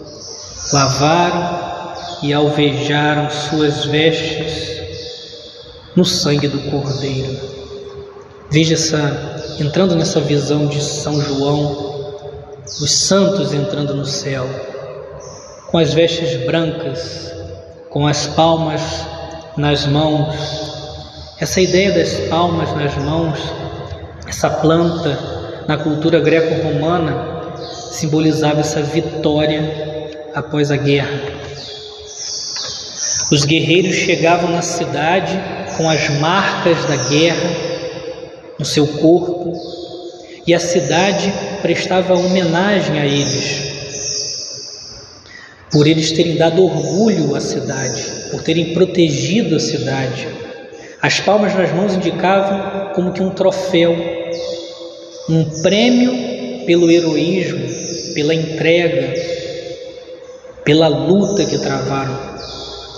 lavaram 0.73 1.95
e 2.23 2.33
alvejaram 2.33 3.29
suas 3.29 3.87
vestes 3.87 4.81
no 5.97 6.05
sangue 6.05 6.47
do 6.47 6.71
Cordeiro. 6.71 7.37
Veja 8.52 8.75
essa, 8.75 9.57
entrando 9.59 9.97
nessa 9.97 10.21
visão 10.21 10.69
de 10.69 10.81
São 10.81 11.21
João, 11.21 12.14
os 12.67 12.93
santos 12.93 13.52
entrando 13.52 13.93
no 13.93 14.07
céu, 14.07 14.49
com 15.73 15.79
as 15.79 15.93
vestes 15.93 16.37
brancas, 16.47 17.35
com 17.91 18.07
as 18.07 18.29
palmas 18.29 18.81
nas 19.57 19.87
mãos. 19.87 20.37
Essa 21.41 21.61
ideia 21.61 21.91
das 21.91 22.14
palmas 22.29 22.73
nas 22.76 22.95
mãos, 22.99 23.41
essa 24.29 24.49
planta 24.49 25.32
na 25.66 25.76
cultura 25.76 26.21
greco-romana 26.21 27.54
simbolizava 27.92 28.61
essa 28.61 28.83
vitória 28.83 29.62
após 30.35 30.71
a 30.71 30.76
guerra. 30.76 31.21
Os 33.31 33.45
guerreiros 33.45 33.97
chegavam 33.97 34.50
na 34.50 34.62
cidade 34.62 35.38
com 35.76 35.88
as 35.88 36.09
marcas 36.21 36.85
da 36.85 36.97
guerra 37.09 37.50
no 38.59 38.64
seu 38.64 38.87
corpo 38.87 39.52
e 40.47 40.52
a 40.52 40.61
cidade 40.61 41.33
prestava 41.62 42.14
homenagem 42.14 42.99
a 43.00 43.07
eles 43.07 43.73
por 45.73 45.87
eles 45.87 46.12
terem 46.12 46.37
dado 46.37 46.62
orgulho 46.62 47.35
à 47.35 47.40
cidade, 47.40 48.04
por 48.31 48.42
terem 48.42 48.75
protegido 48.75 49.57
a 49.57 49.61
cidade. 49.61 50.28
As 51.00 51.19
palmas 51.19 51.54
nas 51.54 51.73
mãos 51.73 51.95
indicavam 51.95 52.92
como 52.95 53.12
que 53.12 53.23
um 53.23 53.31
troféu, 53.31 53.97
um 55.29 55.45
prêmio 55.62 56.64
pelo 56.67 56.91
heroísmo, 56.91 58.14
pela 58.14 58.35
entrega, 58.35 59.14
pela 60.64 60.88
luta 60.88 61.45
que 61.45 61.59
travaram. 61.59 62.19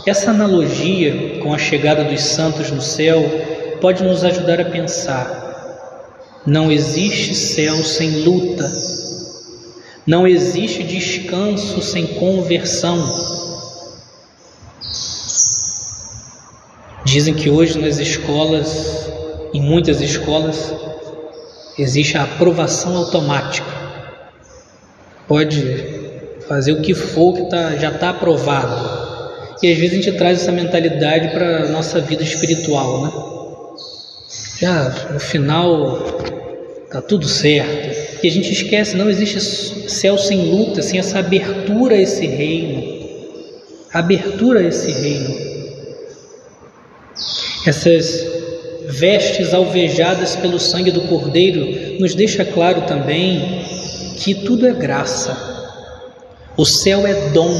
Essa 0.06 0.30
analogia 0.30 1.38
com 1.42 1.52
a 1.54 1.58
chegada 1.58 2.04
dos 2.04 2.22
santos 2.22 2.70
no 2.70 2.80
céu 2.80 3.22
pode 3.80 4.02
nos 4.02 4.24
ajudar 4.24 4.60
a 4.60 4.64
pensar. 4.64 5.42
Não 6.46 6.70
existe 6.70 7.34
céu 7.34 7.82
sem 7.82 8.22
luta, 8.22 8.70
não 10.06 10.26
existe 10.28 10.82
descanso 10.82 11.80
sem 11.80 12.06
conversão. 12.06 12.98
Dizem 17.04 17.34
que 17.34 17.48
hoje 17.48 17.78
nas 17.78 17.98
escolas, 17.98 19.08
em 19.54 19.62
muitas 19.62 20.02
escolas, 20.02 20.74
existe 21.78 22.16
a 22.16 22.24
aprovação 22.24 22.96
automática. 22.96 23.66
Pode 25.26 25.84
fazer 26.46 26.72
o 26.72 26.82
que 26.82 26.94
for 26.94 27.34
que 27.34 27.48
tá, 27.48 27.76
já 27.76 27.90
está 27.90 28.10
aprovado. 28.10 29.04
E 29.62 29.72
às 29.72 29.78
vezes 29.78 29.92
a 29.92 30.02
gente 30.02 30.18
traz 30.18 30.42
essa 30.42 30.52
mentalidade 30.52 31.28
para 31.28 31.64
a 31.64 31.68
nossa 31.68 32.00
vida 32.00 32.22
espiritual, 32.22 33.04
né? 33.04 33.12
Já 34.60 35.08
no 35.12 35.20
final 35.20 35.98
tá 36.90 37.00
tudo 37.00 37.26
certo 37.26 38.20
que 38.20 38.28
a 38.28 38.30
gente 38.30 38.52
esquece, 38.52 38.96
não 38.96 39.10
existe 39.10 39.38
céu 39.90 40.16
sem 40.16 40.50
luta, 40.50 40.80
sem 40.80 40.98
essa 40.98 41.18
abertura 41.18 41.94
a 41.94 42.00
esse 42.00 42.26
reino. 42.26 43.04
Abertura 43.92 44.60
a 44.60 44.62
esse 44.64 44.90
reino. 44.90 45.34
Essas 47.66 48.43
vestes 48.88 49.54
alvejadas 49.54 50.36
pelo 50.36 50.58
sangue 50.58 50.90
do 50.90 51.02
Cordeiro 51.02 52.00
nos 52.00 52.14
deixa 52.14 52.44
claro 52.44 52.82
também 52.82 53.64
que 54.16 54.34
tudo 54.34 54.66
é 54.66 54.72
graça. 54.72 55.36
O 56.56 56.64
céu 56.64 57.06
é 57.06 57.30
dom, 57.30 57.54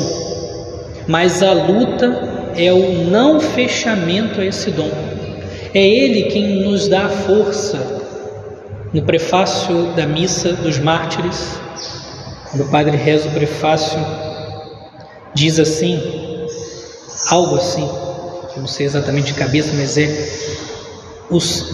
mas 1.08 1.42
a 1.42 1.52
luta 1.52 2.52
é 2.56 2.72
o 2.72 3.04
não 3.04 3.40
fechamento 3.40 4.40
a 4.40 4.44
esse 4.44 4.70
dom. 4.70 4.90
É 5.74 5.84
Ele 5.84 6.24
quem 6.24 6.62
nos 6.62 6.86
dá 6.86 7.06
a 7.06 7.08
força 7.08 8.02
no 8.92 9.02
prefácio 9.02 9.92
da 9.96 10.06
missa 10.06 10.52
dos 10.52 10.78
mártires, 10.78 11.58
quando 12.48 12.62
o 12.62 12.70
padre 12.70 12.96
reza 12.96 13.28
o 13.28 13.32
prefácio, 13.32 13.98
diz 15.34 15.58
assim, 15.58 16.00
algo 17.28 17.56
assim, 17.56 17.88
não 18.56 18.68
sei 18.68 18.86
exatamente 18.86 19.32
de 19.32 19.34
cabeça, 19.34 19.72
mas 19.74 19.98
é 19.98 20.06
os, 21.34 21.66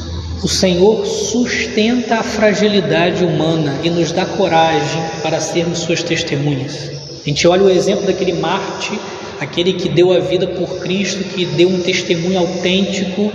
o 0.43 0.49
Senhor 0.49 1.05
sustenta 1.05 2.17
a 2.17 2.23
fragilidade 2.23 3.25
humana 3.25 3.79
e 3.83 3.91
nos 3.91 4.11
dá 4.11 4.25
coragem 4.25 5.03
para 5.23 5.41
sermos 5.41 5.81
suas 5.81 6.03
testemunhas. 6.03 6.91
A 7.21 7.29
gente 7.29 7.47
olha 7.47 7.65
o 7.65 7.71
exemplo 7.71 8.07
daquele 8.07 8.33
Marte, 8.33 8.99
aquele 9.39 9.75
que 9.75 9.89
deu 9.89 10.13
a 10.13 10.19
vida 10.19 10.47
por 10.47 10.79
Cristo, 10.79 11.23
que 11.25 11.45
deu 11.45 11.69
um 11.69 11.81
testemunho 11.81 12.39
autêntico 12.39 13.31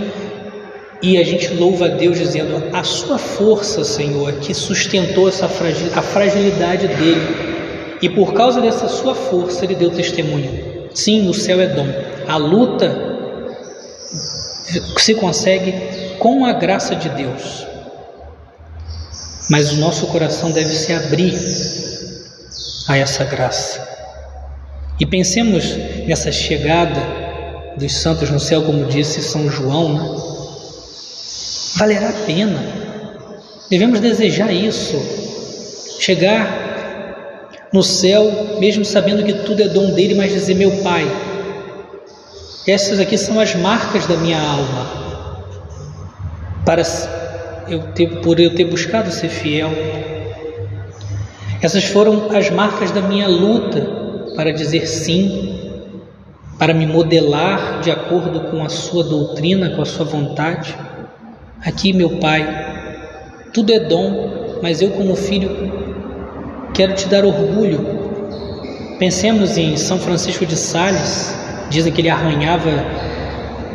e 1.00 1.18
a 1.18 1.22
gente 1.22 1.52
louva 1.54 1.86
a 1.86 1.88
Deus 1.88 2.18
dizendo: 2.18 2.60
a 2.72 2.82
sua 2.82 3.18
força, 3.18 3.84
Senhor, 3.84 4.32
que 4.34 4.52
sustentou 4.52 5.28
essa 5.28 5.46
a 5.46 6.02
fragilidade 6.02 6.88
dele. 6.88 7.56
E 8.02 8.08
por 8.08 8.34
causa 8.34 8.60
dessa 8.60 8.88
sua 8.88 9.14
força, 9.14 9.64
ele 9.64 9.74
deu 9.74 9.90
testemunho. 9.90 10.88
Sim, 10.92 11.28
o 11.28 11.34
céu 11.34 11.60
é 11.60 11.66
dom. 11.66 11.86
A 12.26 12.36
luta 12.36 13.16
se 14.96 15.14
consegue 15.14 15.72
com 16.18 16.44
a 16.44 16.52
graça 16.52 16.94
de 16.94 17.08
Deus. 17.10 17.66
Mas 19.50 19.72
o 19.72 19.76
nosso 19.76 20.06
coração 20.08 20.50
deve 20.50 20.74
se 20.74 20.92
abrir 20.92 21.34
a 22.88 22.96
essa 22.96 23.24
graça. 23.24 23.86
E 24.98 25.06
pensemos 25.06 25.76
nessa 26.06 26.32
chegada 26.32 27.00
dos 27.76 27.94
santos 27.94 28.30
no 28.30 28.40
céu, 28.40 28.62
como 28.62 28.86
disse 28.86 29.22
São 29.22 29.50
João, 29.50 29.92
né? 29.92 30.36
valerá 31.76 32.08
a 32.08 32.24
pena. 32.24 32.58
Devemos 33.68 34.00
desejar 34.00 34.52
isso, 34.52 34.96
chegar 36.00 36.66
no 37.72 37.82
céu, 37.82 38.56
mesmo 38.58 38.84
sabendo 38.84 39.22
que 39.22 39.32
tudo 39.32 39.62
é 39.62 39.68
dom 39.68 39.90
dele, 39.90 40.14
mas 40.14 40.32
dizer: 40.32 40.54
Meu 40.54 40.70
Pai, 40.82 41.04
essas 42.66 42.98
aqui 42.98 43.18
são 43.18 43.38
as 43.38 43.54
marcas 43.54 44.06
da 44.06 44.16
minha 44.16 44.40
alma, 44.40 45.05
para 46.66 46.82
eu 47.68 47.78
ter, 47.94 48.20
por 48.20 48.40
eu 48.40 48.52
ter 48.54 48.64
buscado 48.64 49.12
ser 49.12 49.28
fiel. 49.28 49.70
Essas 51.62 51.84
foram 51.84 52.36
as 52.36 52.50
marcas 52.50 52.90
da 52.90 53.00
minha 53.00 53.28
luta 53.28 53.80
para 54.34 54.52
dizer 54.52 54.86
sim, 54.86 55.80
para 56.58 56.74
me 56.74 56.84
modelar 56.86 57.80
de 57.80 57.90
acordo 57.90 58.50
com 58.50 58.64
a 58.64 58.68
sua 58.68 59.04
doutrina, 59.04 59.70
com 59.70 59.80
a 59.80 59.86
sua 59.86 60.04
vontade. 60.04 60.76
Aqui, 61.64 61.92
meu 61.92 62.18
Pai, 62.18 62.44
tudo 63.52 63.72
é 63.72 63.78
dom, 63.78 64.58
mas 64.60 64.82
eu, 64.82 64.90
como 64.90 65.14
filho, 65.14 65.72
quero 66.74 66.94
te 66.94 67.08
dar 67.08 67.24
orgulho. 67.24 67.96
Pensemos 68.98 69.56
em 69.56 69.76
São 69.76 69.98
Francisco 69.98 70.44
de 70.44 70.56
Sales, 70.56 71.34
dizem 71.70 71.92
que 71.92 72.00
ele 72.00 72.10
arranhava 72.10 72.84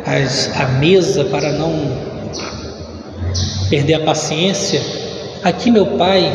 as, 0.06 0.54
a 0.60 0.66
mesa 0.78 1.24
para 1.24 1.52
não 1.52 2.11
perder 3.68 3.94
a 3.94 4.00
paciência. 4.00 4.80
Aqui, 5.42 5.70
meu 5.70 5.86
Pai, 5.98 6.30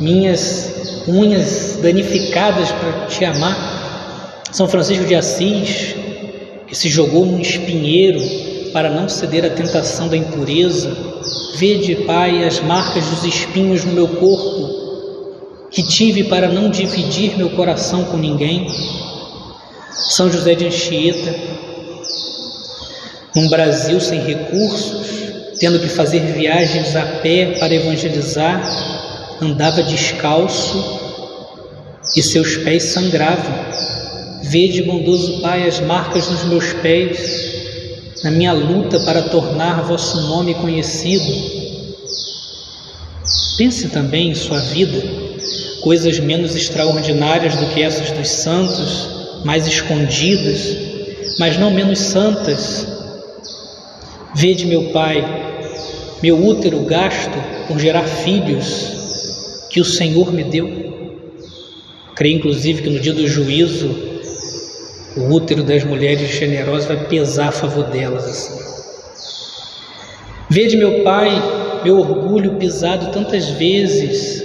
minhas 0.00 1.04
unhas 1.08 1.78
danificadas 1.80 2.70
para 2.72 3.06
te 3.06 3.24
amar. 3.24 4.42
São 4.52 4.68
Francisco 4.68 5.04
de 5.04 5.14
Assis, 5.14 5.94
que 6.66 6.74
se 6.74 6.88
jogou 6.88 7.24
num 7.24 7.40
espinheiro 7.40 8.20
para 8.72 8.90
não 8.90 9.08
ceder 9.08 9.44
à 9.44 9.50
tentação 9.50 10.08
da 10.08 10.16
impureza. 10.16 10.94
Vede, 11.56 11.94
Pai, 12.06 12.44
as 12.44 12.60
marcas 12.60 13.06
dos 13.06 13.24
espinhos 13.24 13.84
no 13.84 13.92
meu 13.92 14.08
corpo, 14.08 15.68
que 15.70 15.82
tive 15.82 16.24
para 16.24 16.48
não 16.48 16.70
dividir 16.70 17.36
meu 17.36 17.50
coração 17.50 18.04
com 18.04 18.16
ninguém. 18.16 18.66
São 19.90 20.30
José 20.30 20.54
de 20.54 20.66
Anchieta, 20.66 21.34
num 23.34 23.48
Brasil 23.48 24.00
sem 24.00 24.20
recursos, 24.20 25.15
tendo 25.58 25.80
que 25.80 25.88
fazer 25.88 26.20
viagens 26.20 26.94
a 26.94 27.02
pé 27.22 27.56
para 27.58 27.74
evangelizar, 27.74 28.62
andava 29.40 29.82
descalço 29.82 31.06
e 32.14 32.22
seus 32.22 32.56
pés 32.58 32.84
sangravam. 32.84 33.66
Vede, 34.42 34.82
bondoso 34.82 35.40
Pai, 35.40 35.66
as 35.66 35.80
marcas 35.80 36.28
nos 36.28 36.44
meus 36.44 36.72
pés, 36.74 38.22
na 38.22 38.30
minha 38.30 38.52
luta 38.52 39.00
para 39.00 39.22
tornar 39.22 39.82
vosso 39.82 40.20
nome 40.28 40.54
conhecido. 40.54 41.56
Pense 43.58 43.88
também 43.88 44.30
em 44.30 44.34
sua 44.34 44.60
vida, 44.60 45.02
coisas 45.80 46.18
menos 46.18 46.54
extraordinárias 46.54 47.56
do 47.56 47.66
que 47.66 47.82
essas 47.82 48.10
dos 48.10 48.28
santos, 48.28 49.08
mais 49.44 49.66
escondidas, 49.66 50.76
mas 51.38 51.58
não 51.58 51.70
menos 51.70 51.98
santas. 51.98 52.95
Vede, 54.38 54.66
meu 54.66 54.90
Pai, 54.90 55.24
meu 56.22 56.36
útero 56.44 56.80
gasto 56.80 57.32
por 57.66 57.78
gerar 57.78 58.02
filhos 58.02 59.64
que 59.70 59.80
o 59.80 59.84
Senhor 59.84 60.30
me 60.30 60.44
deu. 60.44 60.68
Creio, 62.14 62.36
inclusive, 62.36 62.82
que 62.82 62.90
no 62.90 63.00
dia 63.00 63.14
do 63.14 63.26
juízo 63.26 63.96
o 65.16 65.32
útero 65.32 65.62
das 65.62 65.84
mulheres 65.84 66.28
generosas 66.28 66.84
vai 66.84 67.06
pesar 67.06 67.48
a 67.48 67.52
favor 67.52 67.84
delas 67.84 68.26
assim. 68.26 68.62
Vede, 70.50 70.76
meu 70.76 71.02
Pai, 71.02 71.30
meu 71.82 71.98
orgulho 71.98 72.56
pisado 72.56 73.10
tantas 73.12 73.48
vezes 73.48 74.44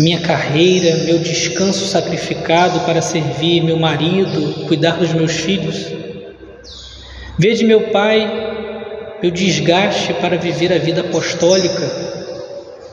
minha 0.00 0.20
carreira, 0.20 1.04
meu 1.04 1.20
descanso 1.20 1.86
sacrificado 1.86 2.80
para 2.80 3.00
servir 3.00 3.62
meu 3.62 3.78
marido, 3.78 4.66
cuidar 4.66 4.96
dos 4.96 5.12
meus 5.12 5.30
filhos. 5.30 6.01
Vede, 7.42 7.64
meu 7.64 7.88
Pai, 7.88 9.18
meu 9.20 9.32
desgaste 9.32 10.14
para 10.14 10.36
viver 10.36 10.72
a 10.72 10.78
vida 10.78 11.00
apostólica 11.00 11.90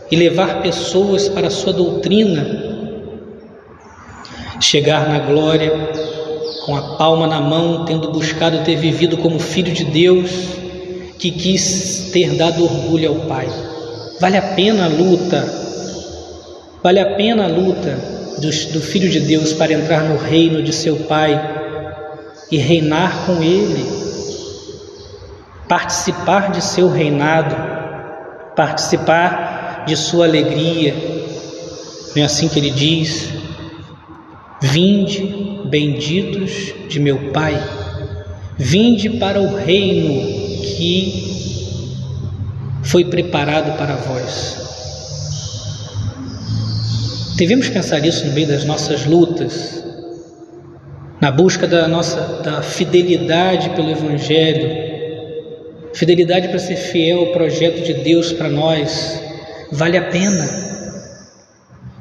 e 0.10 0.16
levar 0.16 0.64
pessoas 0.64 1.30
para 1.30 1.46
a 1.46 1.52
Sua 1.52 1.72
doutrina, 1.72 2.48
chegar 4.60 5.08
na 5.08 5.20
glória 5.20 5.72
com 6.66 6.76
a 6.76 6.82
palma 6.98 7.28
na 7.28 7.40
mão, 7.40 7.86
tendo 7.86 8.12
buscado 8.12 8.64
ter 8.64 8.76
vivido 8.76 9.18
como 9.18 9.38
filho 9.38 9.72
de 9.72 9.86
Deus, 9.86 10.32
que 11.20 11.30
quis 11.30 12.10
ter 12.12 12.34
dado 12.34 12.64
orgulho 12.64 13.10
ao 13.10 13.16
Pai. 13.28 13.48
Vale 14.20 14.38
a 14.38 14.42
pena 14.42 14.86
a 14.86 14.88
luta 14.88 15.48
Vale 16.82 17.00
a 17.02 17.14
pena 17.16 17.44
a 17.44 17.48
luta 17.48 18.00
do, 18.40 18.50
do 18.72 18.82
Filho 18.82 19.10
de 19.10 19.20
Deus 19.20 19.54
para 19.54 19.74
entrar 19.74 20.02
no 20.06 20.18
reino 20.18 20.64
de 20.64 20.74
seu 20.74 20.96
Pai 20.96 21.40
e 22.50 22.58
reinar 22.58 23.28
com 23.28 23.44
Ele, 23.44 24.00
participar 25.70 26.52
de 26.52 26.64
seu 26.64 26.90
reinado, 26.90 27.56
participar 28.56 29.84
de 29.86 29.96
sua 29.96 30.26
alegria. 30.26 30.96
Não 32.16 32.24
é 32.24 32.26
assim 32.26 32.50
que 32.50 32.58
ele 32.58 32.72
diz? 32.72 33.30
Vinde, 34.60 35.62
benditos 35.70 36.74
de 36.90 37.00
meu 37.00 37.32
Pai, 37.32 37.56
vinde 38.58 39.12
para 39.12 39.40
o 39.40 39.56
reino 39.56 40.22
que 40.64 41.30
foi 42.84 43.06
preparado 43.06 43.78
para 43.78 43.94
vós. 43.96 44.58
Devemos 47.38 47.70
pensar 47.70 48.04
isso 48.04 48.26
no 48.26 48.34
meio 48.34 48.48
das 48.48 48.66
nossas 48.66 49.06
lutas, 49.06 49.84
na 51.22 51.32
busca 51.32 51.68
da 51.68 51.88
nossa 51.88 52.42
da 52.44 52.64
fidelidade 52.64 53.70
pelo 53.70 53.92
Evangelho, 53.92 54.89
fidelidade 55.94 56.48
para 56.48 56.60
ser 56.60 56.76
fiel 56.76 57.20
ao 57.20 57.28
projeto 57.28 57.82
de 57.84 57.94
Deus 57.94 58.32
para 58.32 58.50
nós. 58.50 59.22
Vale 59.72 59.98
a 59.98 60.04
pena. 60.04 60.50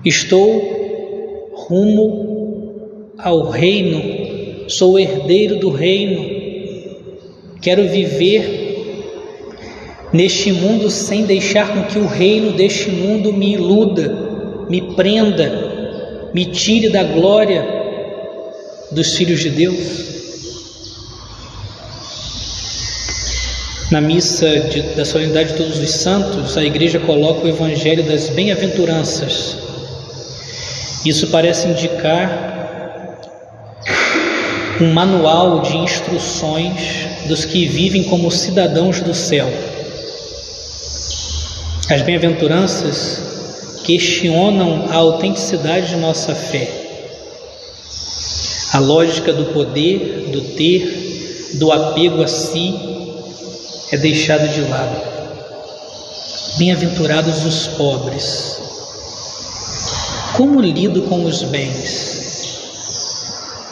Estou 0.05 1.53
rumo 1.55 3.12
ao 3.18 3.51
reino, 3.51 4.70
sou 4.70 4.98
herdeiro 4.98 5.57
do 5.57 5.70
reino, 5.70 6.24
quero 7.61 7.88
viver 7.88 8.57
neste 10.12 10.53
mundo 10.53 10.88
sem 10.88 11.24
deixar 11.24 11.74
com 11.74 11.83
que 11.83 11.98
o 11.98 12.07
reino 12.07 12.53
deste 12.53 12.90
mundo 12.90 13.33
me 13.33 13.55
iluda 13.55 14.29
me 14.68 14.83
prenda, 14.94 16.31
me 16.35 16.44
tire 16.44 16.90
da 16.90 17.03
glória 17.03 17.66
dos 18.92 19.16
filhos 19.16 19.40
de 19.40 19.51
Deus. 19.51 20.17
Na 23.90 24.03
missa 24.03 24.46
de, 24.61 24.83
da 24.94 25.05
solenidade 25.05 25.53
de 25.53 25.57
todos 25.57 25.79
os 25.79 25.90
santos, 25.90 26.59
a 26.59 26.64
igreja 26.64 27.01
coloca 27.01 27.46
o 27.46 27.48
evangelho 27.48 28.03
das 28.03 28.29
bem-aventuranças. 28.29 29.57
Isso 31.07 31.29
parece 31.29 31.68
indicar 31.68 32.59
um 34.79 34.92
manual 34.92 35.62
de 35.62 35.79
instruções 35.79 37.07
dos 37.27 37.46
que 37.46 37.66
vivem 37.66 38.05
como 38.05 38.31
cidadãos 38.31 39.01
do 39.01 39.14
céu. 39.14 39.51
As 41.88 42.03
bem-aventuranças 42.03 43.81
questionam 43.85 44.85
a 44.90 44.96
autenticidade 44.96 45.88
de 45.88 45.96
nossa 45.96 46.35
fé. 46.35 46.68
A 48.74 48.79
lógica 48.81 49.33
do 49.33 49.46
poder, 49.46 50.29
do 50.31 50.42
ter, 50.42 51.55
do 51.55 51.72
apego 51.72 52.22
a 52.22 52.29
si 52.29 52.88
é 53.90 53.96
deixada 53.96 54.48
de 54.48 54.61
lado. 54.62 54.96
Bem-aventurados 56.59 57.44
os 57.44 57.66
pobres. 57.68 58.61
Como 60.37 60.61
lido 60.61 61.03
com 61.03 61.24
os 61.24 61.42
bens? 61.42 62.59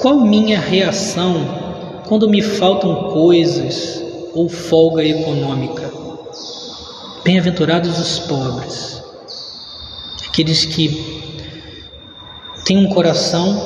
Qual 0.00 0.20
minha 0.20 0.60
reação 0.60 2.02
quando 2.08 2.28
me 2.28 2.42
faltam 2.42 3.12
coisas 3.12 4.02
ou 4.34 4.48
folga 4.48 5.02
econômica? 5.02 5.90
Bem-aventurados 7.24 7.98
os 7.98 8.18
pobres 8.20 8.96
aqueles 10.36 10.66
que 10.66 11.48
têm 12.66 12.84
um 12.84 12.90
coração 12.90 13.58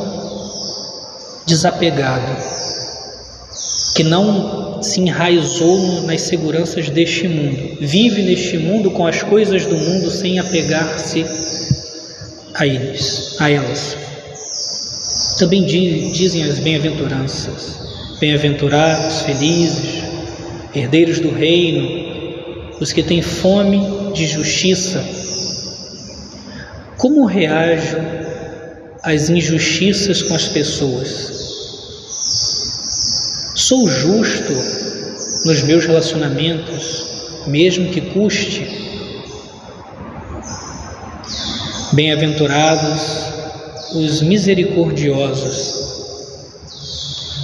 desapegado, 1.44 2.36
que 3.96 4.04
não 4.04 4.69
se 4.82 5.00
enraizou 5.00 6.02
nas 6.02 6.22
seguranças 6.22 6.88
deste 6.88 7.28
mundo, 7.28 7.78
vive 7.80 8.22
neste 8.22 8.58
mundo 8.58 8.90
com 8.90 9.06
as 9.06 9.22
coisas 9.22 9.66
do 9.66 9.76
mundo 9.76 10.10
sem 10.10 10.38
apegar-se 10.38 11.24
a 12.54 12.66
eles, 12.66 13.36
a 13.40 13.50
elas. 13.50 13.96
Também 15.38 15.64
dizem 15.64 16.44
as 16.44 16.58
bem-aventuranças: 16.58 17.78
bem-aventurados, 18.20 19.22
felizes, 19.22 20.02
herdeiros 20.74 21.20
do 21.20 21.30
reino, 21.30 22.74
os 22.80 22.92
que 22.92 23.02
têm 23.02 23.22
fome 23.22 24.12
de 24.12 24.26
justiça, 24.26 25.04
como 26.96 27.24
reajo 27.24 27.96
às 29.02 29.30
injustiças 29.30 30.22
com 30.22 30.34
as 30.34 30.48
pessoas? 30.48 31.39
Sou 33.70 33.86
justo 33.86 34.52
nos 35.44 35.62
meus 35.62 35.86
relacionamentos, 35.86 37.04
mesmo 37.46 37.88
que 37.92 38.00
custe? 38.00 38.66
Bem-aventurados 41.92 43.00
os 43.94 44.22
misericordiosos. 44.22 45.74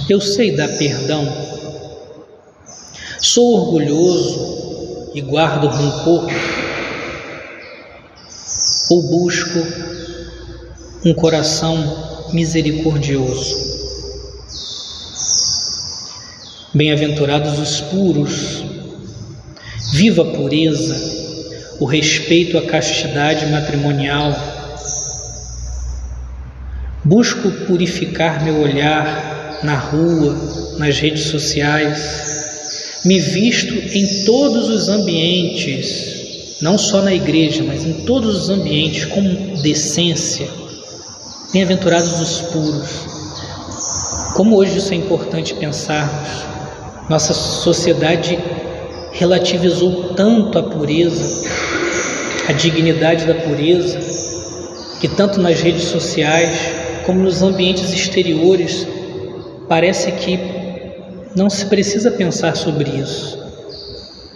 Eu 0.09 0.19
sei 0.19 0.53
dar 0.53 0.67
perdão. 0.77 1.31
Sou 3.21 3.61
orgulhoso 3.61 5.11
e 5.15 5.21
guardo 5.21 5.67
rancor 5.67 6.29
ou 8.89 9.01
busco 9.01 9.59
um 11.05 11.13
coração 11.13 12.27
misericordioso. 12.33 13.76
Bem-aventurados 16.73 17.59
os 17.59 17.81
puros, 17.81 18.63
viva 19.93 20.21
a 20.21 20.25
pureza, 20.25 20.95
o 21.79 21.85
respeito 21.85 22.57
à 22.57 22.61
castidade 22.63 23.45
matrimonial. 23.47 24.35
Busco 27.03 27.49
purificar 27.65 28.43
meu 28.43 28.59
olhar 28.59 29.59
na 29.63 29.75
rua, 29.75 30.75
nas 30.77 30.99
redes 30.99 31.23
sociais. 31.23 33.01
Me 33.05 33.19
visto 33.19 33.73
em 33.73 34.25
todos 34.25 34.67
os 34.67 34.89
ambientes 34.89 36.17
não 36.61 36.77
só 36.77 37.01
na 37.01 37.13
igreja, 37.13 37.63
mas 37.63 37.85
em 37.85 37.93
todos 38.05 38.43
os 38.43 38.49
ambientes, 38.49 39.05
com 39.05 39.21
decência. 39.61 40.47
Bem-aventurados 41.53 42.19
os 42.19 42.41
puros. 42.41 42.89
Como 44.35 44.55
hoje 44.57 44.77
isso 44.77 44.93
é 44.93 44.97
importante 44.97 45.53
pensarmos. 45.53 46.56
Nossa 47.09 47.33
sociedade 47.33 48.37
relativizou 49.13 50.13
tanto 50.13 50.59
a 50.59 50.63
pureza, 50.63 51.47
a 52.49 52.51
dignidade 52.51 53.25
da 53.25 53.33
pureza, 53.33 53.99
que 54.99 55.07
tanto 55.07 55.39
nas 55.39 55.61
redes 55.61 55.85
sociais 55.85 56.57
como 57.05 57.21
nos 57.21 57.41
ambientes 57.41 57.93
exteriores 57.93 58.85
parece 59.69 60.11
que 60.11 60.37
não 61.35 61.49
se 61.49 61.65
precisa 61.67 62.11
pensar 62.11 62.55
sobre 62.55 62.89
isso. 62.89 63.37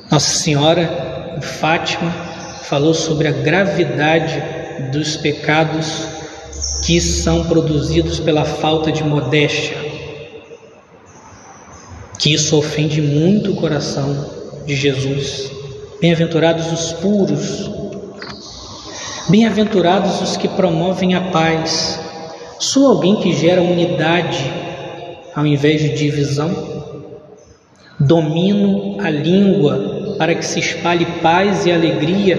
Nossa 0.10 0.30
Senhora 0.38 1.38
Fátima 1.42 2.12
falou 2.64 2.94
sobre 2.94 3.28
a 3.28 3.32
gravidade 3.32 4.42
dos 4.92 5.18
pecados 5.18 6.08
que 6.84 7.02
são 7.02 7.44
produzidos 7.46 8.20
pela 8.20 8.46
falta 8.46 8.92
de 8.92 9.04
modéstia, 9.04 9.78
que 12.22 12.32
isso 12.32 12.56
ofende 12.56 13.02
muito 13.02 13.52
o 13.52 13.56
coração 13.56 14.30
de 14.68 14.76
Jesus. 14.76 15.52
Bem-aventurados 16.00 16.72
os 16.72 16.94
puros, 16.94 17.68
bem-aventurados 19.28 20.22
os 20.22 20.38
que 20.38 20.48
promovem 20.48 21.16
a 21.16 21.22
paz. 21.32 22.00
Sou 22.60 22.86
alguém 22.86 23.16
que 23.16 23.34
gera 23.34 23.64
unidade 23.64 24.54
ao 25.36 25.48
invés 25.48 25.82
de 25.82 25.96
divisão. 25.96 26.70
Domino 28.00 29.02
a 29.02 29.10
língua 29.10 30.16
para 30.20 30.36
que 30.36 30.46
se 30.46 30.60
espalhe 30.60 31.08
paz 31.24 31.66
e 31.66 31.72
alegria. 31.72 32.38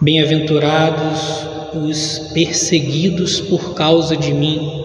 Bem-aventurados 0.00 1.46
os 1.74 2.30
perseguidos 2.32 3.42
por 3.42 3.74
causa 3.74 4.16
de 4.16 4.32
mim. 4.32 4.79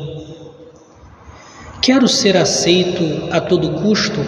Quero 1.85 2.07
ser 2.07 2.35
aceito 2.35 3.29
a 3.29 3.39
todo 3.39 3.79
custo? 3.79 4.19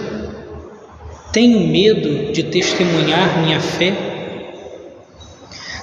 Tenho 1.33 1.67
medo 1.67 2.31
de 2.31 2.43
testemunhar 2.43 3.41
minha 3.41 3.59
fé? 3.59 3.95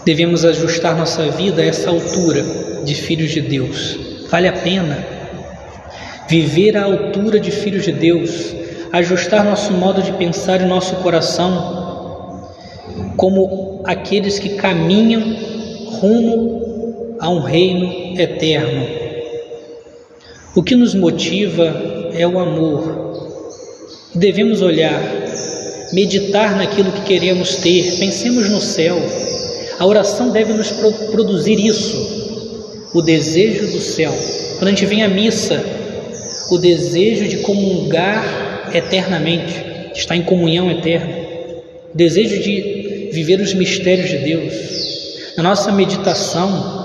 Devemos 0.04 0.44
ajustar 0.44 0.96
nossa 0.96 1.26
vida 1.32 1.62
a 1.62 1.64
essa 1.64 1.90
altura 1.90 2.44
de 2.84 2.94
filhos 2.94 3.32
de 3.32 3.40
Deus. 3.40 3.98
Vale 4.30 4.46
a 4.46 4.52
pena 4.52 5.04
viver 6.28 6.76
à 6.76 6.84
altura 6.84 7.40
de 7.40 7.50
filhos 7.50 7.82
de 7.82 7.90
Deus, 7.90 8.54
ajustar 8.92 9.44
nosso 9.44 9.72
modo 9.72 10.00
de 10.00 10.12
pensar 10.12 10.60
e 10.60 10.66
nosso 10.66 10.94
coração 11.02 12.52
como 13.16 13.82
aqueles 13.84 14.38
que 14.38 14.50
caminham 14.50 15.22
rumo 15.98 17.16
a 17.18 17.28
um 17.28 17.40
reino 17.40 18.16
eterno. 18.16 19.03
O 20.56 20.62
que 20.62 20.76
nos 20.76 20.94
motiva 20.94 22.10
é 22.14 22.24
o 22.24 22.38
amor. 22.38 23.40
Devemos 24.14 24.62
olhar, 24.62 25.02
meditar 25.92 26.56
naquilo 26.56 26.92
que 26.92 27.00
queremos 27.00 27.56
ter, 27.56 27.98
pensemos 27.98 28.48
no 28.48 28.60
céu. 28.60 28.96
A 29.80 29.84
oração 29.84 30.30
deve 30.30 30.52
nos 30.52 30.70
produzir 31.10 31.58
isso, 31.58 32.88
o 32.94 33.02
desejo 33.02 33.66
do 33.72 33.80
céu. 33.80 34.12
Quando 34.58 34.68
a 34.68 34.70
gente 34.70 34.86
vem 34.86 35.02
à 35.02 35.08
missa, 35.08 35.60
o 36.52 36.58
desejo 36.58 37.26
de 37.26 37.38
comungar 37.38 38.70
eternamente, 38.72 39.90
estar 39.92 40.14
em 40.14 40.22
comunhão 40.22 40.70
eterna, 40.70 41.16
o 41.92 41.96
desejo 41.96 42.40
de 42.40 43.10
viver 43.12 43.40
os 43.40 43.54
mistérios 43.54 44.08
de 44.08 44.18
Deus. 44.18 44.54
Na 45.36 45.42
nossa 45.42 45.72
meditação, 45.72 46.83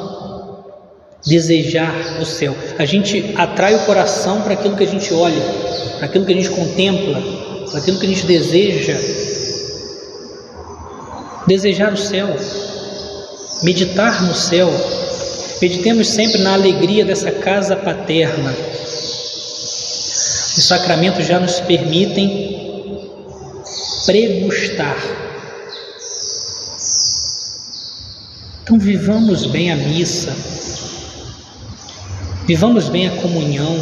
desejar 1.26 2.22
o 2.22 2.26
céu. 2.26 2.56
A 2.78 2.86
gente 2.86 3.34
atrai 3.36 3.76
o 3.76 3.86
coração 3.86 4.42
para 4.42 4.54
aquilo 4.54 4.76
que 4.76 4.84
a 4.84 4.88
gente 4.88 5.14
olha, 5.14 5.42
para 5.98 6.06
aquilo 6.06 6.26
que 6.26 6.34
a 6.34 6.36
gente 6.36 6.50
contempla, 6.50 7.22
para 7.70 7.80
aquilo 7.80 8.00
que 8.00 8.06
a 8.06 8.10
gente 8.10 8.26
deseja. 8.26 8.98
Desejar 11.48 11.94
o 11.94 11.98
céu, 11.98 12.36
meditar 13.64 14.24
no 14.24 14.36
céu. 14.36 14.72
Meditemos 15.62 16.08
sempre 16.08 16.42
na 16.42 16.54
alegria 16.54 17.04
dessa 17.04 17.32
casa 17.32 17.76
paterna 17.76 18.56
os 20.60 20.66
sacramentos 20.66 21.26
já 21.26 21.40
nos 21.40 21.62
permitem 21.62 22.60
pregustar. 24.06 24.98
Então, 28.62 28.78
vivamos 28.78 29.46
bem 29.46 29.72
a 29.72 29.78
missa, 29.78 30.36
vivamos 32.50 32.90
bem 32.90 33.08
a 33.08 33.12
comunhão, 33.12 33.76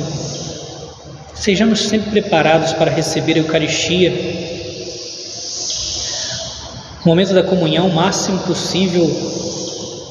sejamos 1.34 1.88
sempre 1.88 2.12
preparados 2.12 2.74
para 2.74 2.92
receber 2.92 3.36
a 3.36 3.38
Eucaristia. 3.38 4.12
No 7.00 7.06
momento 7.06 7.34
da 7.34 7.44
comunhão, 7.44 7.88
o 7.88 7.96
máximo 7.96 8.40
possível, 8.40 9.10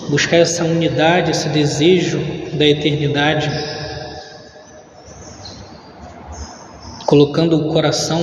buscar 0.09 0.39
essa 0.39 0.65
unidade, 0.65 1.33
esse 1.33 1.51
desejo 1.51 2.19
da 2.55 2.65
eternidade. 2.65 3.51
colocando 7.05 7.57
o 7.57 7.73
coração 7.73 8.21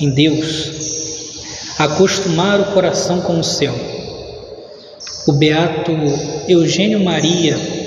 em 0.00 0.10
Deus, 0.10 1.76
acostumar 1.78 2.58
o 2.60 2.72
coração 2.72 3.20
com 3.20 3.38
o 3.38 3.44
céu. 3.44 3.72
O 5.28 5.32
beato 5.34 5.92
Eugênio 6.48 7.04
Maria, 7.04 7.81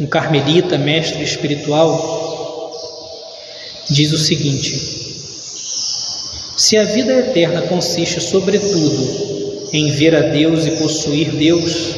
um 0.00 0.06
carmelita, 0.06 0.78
mestre 0.78 1.22
espiritual, 1.22 2.72
diz 3.88 4.12
o 4.12 4.18
seguinte: 4.18 4.74
Se 6.56 6.78
a 6.78 6.84
vida 6.84 7.12
eterna 7.12 7.62
consiste, 7.62 8.20
sobretudo, 8.20 9.68
em 9.72 9.90
ver 9.90 10.16
a 10.16 10.20
Deus 10.20 10.66
e 10.66 10.70
possuir 10.72 11.32
Deus, 11.32 11.94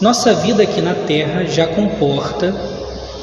nossa 0.00 0.34
vida 0.34 0.64
aqui 0.64 0.80
na 0.80 0.94
terra 0.94 1.44
já 1.44 1.66
comporta, 1.68 2.52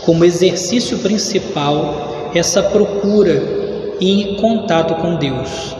como 0.05 0.23
exercício 0.23 0.99
principal, 0.99 2.31
essa 2.33 2.63
procura 2.63 3.97
e 3.99 4.37
contato 4.39 4.95
com 4.95 5.15
Deus. 5.15 5.75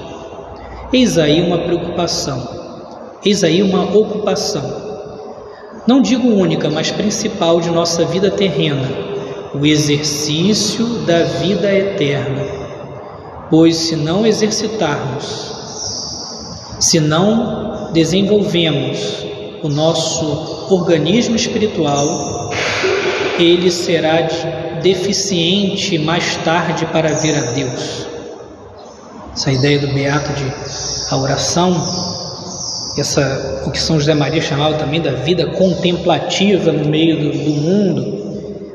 Eis 0.91 1.17
aí 1.17 1.41
uma 1.41 1.59
preocupação, 1.59 3.17
eis 3.23 3.45
aí 3.45 3.63
uma 3.63 3.95
ocupação. 3.95 4.88
Não 5.89 6.03
digo 6.03 6.27
única, 6.27 6.69
mas 6.69 6.91
principal 6.91 7.59
de 7.59 7.71
nossa 7.71 8.05
vida 8.05 8.29
terrena, 8.29 8.87
o 9.55 9.65
exercício 9.65 10.85
da 10.99 11.23
vida 11.23 11.73
eterna. 11.73 12.45
Pois 13.49 13.75
se 13.75 13.95
não 13.95 14.23
exercitarmos, 14.23 15.51
se 16.79 16.99
não 16.99 17.91
desenvolvemos 17.91 19.25
o 19.63 19.67
nosso 19.67 20.67
organismo 20.71 21.35
espiritual, 21.35 22.51
ele 23.39 23.71
será 23.71 24.27
deficiente 24.83 25.97
mais 25.97 26.35
tarde 26.35 26.85
para 26.85 27.15
ver 27.15 27.35
a 27.35 27.51
Deus. 27.53 28.05
Essa 29.33 29.51
ideia 29.51 29.79
do 29.79 29.87
beato 29.87 30.33
de 30.33 30.53
a 31.09 31.17
oração, 31.17 32.18
essa 32.99 33.63
o 33.65 33.71
que 33.71 33.79
São 33.79 33.99
José 33.99 34.13
Maria 34.13 34.41
chamava 34.41 34.77
também 34.77 35.01
da 35.01 35.11
vida 35.11 35.45
contemplativa 35.47 36.71
no 36.71 36.89
meio 36.89 37.17
do, 37.17 37.31
do 37.31 37.51
mundo, 37.51 38.19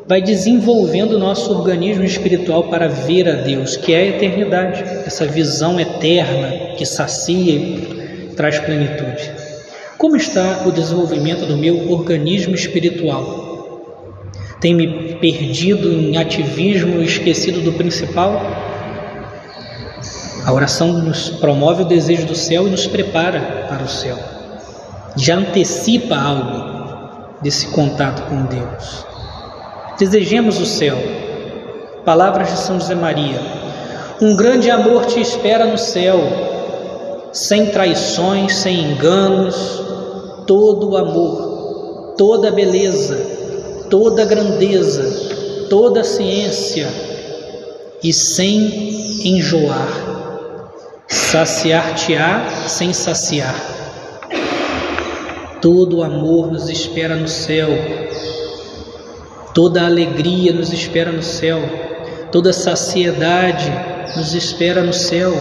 vai 0.06 0.20
desenvolvendo 0.20 1.12
o 1.12 1.18
nosso 1.18 1.52
organismo 1.52 2.04
espiritual 2.04 2.64
para 2.64 2.88
ver 2.88 3.28
a 3.28 3.34
Deus, 3.36 3.76
que 3.76 3.92
é 3.92 3.98
a 3.98 4.06
eternidade, 4.06 4.82
essa 5.06 5.26
visão 5.26 5.80
eterna 5.80 6.74
que 6.76 6.84
sacia 6.84 7.54
e 7.54 8.32
traz 8.36 8.58
plenitude. 8.58 9.32
Como 9.96 10.16
está 10.16 10.64
o 10.66 10.72
desenvolvimento 10.72 11.46
do 11.46 11.56
meu 11.56 11.90
organismo 11.90 12.54
espiritual? 12.54 13.52
Tem 14.60 14.74
me 14.74 15.14
perdido 15.14 15.92
em 15.92 16.16
ativismo 16.16 17.02
esquecido 17.02 17.60
do 17.60 17.72
principal? 17.72 18.73
A 20.44 20.52
oração 20.52 20.92
nos 20.92 21.30
promove 21.30 21.82
o 21.82 21.86
desejo 21.86 22.26
do 22.26 22.34
céu 22.34 22.68
e 22.68 22.70
nos 22.70 22.86
prepara 22.86 23.66
para 23.68 23.82
o 23.82 23.88
céu. 23.88 24.18
Já 25.16 25.36
antecipa 25.36 26.16
algo 26.16 27.38
desse 27.40 27.68
contato 27.68 28.22
com 28.28 28.44
Deus. 28.44 29.06
Desejemos 29.98 30.60
o 30.60 30.66
céu. 30.66 30.98
Palavras 32.04 32.50
de 32.50 32.58
São 32.58 32.78
José 32.78 32.94
Maria. 32.94 33.40
Um 34.20 34.36
grande 34.36 34.70
amor 34.70 35.06
te 35.06 35.18
espera 35.18 35.64
no 35.64 35.78
céu, 35.78 36.20
sem 37.32 37.66
traições, 37.66 38.54
sem 38.56 38.92
enganos, 38.92 39.82
todo 40.46 40.90
o 40.90 40.96
amor, 40.96 42.14
toda 42.18 42.48
a 42.48 42.52
beleza, 42.52 43.16
toda 43.88 44.24
grandeza, 44.24 45.66
toda 45.70 46.04
ciência 46.04 46.86
e 48.02 48.12
sem 48.12 48.94
enjoar, 49.24 50.03
saciar-te-á 51.08 52.68
sem 52.68 52.92
saciar. 52.92 53.54
Todo 55.60 56.02
amor 56.02 56.52
nos 56.52 56.68
espera 56.68 57.16
no 57.16 57.28
céu, 57.28 57.70
toda 59.54 59.84
alegria 59.84 60.52
nos 60.52 60.72
espera 60.72 61.10
no 61.10 61.22
céu, 61.22 61.60
toda 62.30 62.52
saciedade 62.52 63.72
nos 64.16 64.34
espera 64.34 64.82
no 64.82 64.92
céu. 64.92 65.32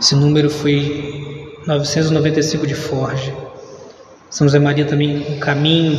Esse 0.00 0.14
número 0.14 0.48
foi 0.48 1.54
995 1.66 2.66
de 2.66 2.74
Forge. 2.74 3.34
São 4.30 4.46
José 4.46 4.58
Maria 4.58 4.84
também, 4.86 5.36
o 5.36 5.38
caminho 5.38 5.98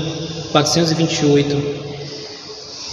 428. 0.52 1.80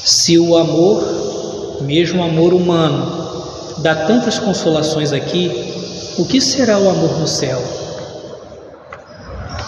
Se 0.05 0.39
o 0.39 0.57
amor, 0.57 1.81
mesmo 1.83 2.21
o 2.21 2.25
amor 2.25 2.53
humano, 2.53 3.26
dá 3.79 3.95
tantas 4.07 4.39
consolações 4.39 5.13
aqui, 5.13 5.51
o 6.19 6.25
que 6.25 6.41
será 6.41 6.79
o 6.79 6.89
amor 6.89 7.19
no 7.19 7.27
céu? 7.27 7.63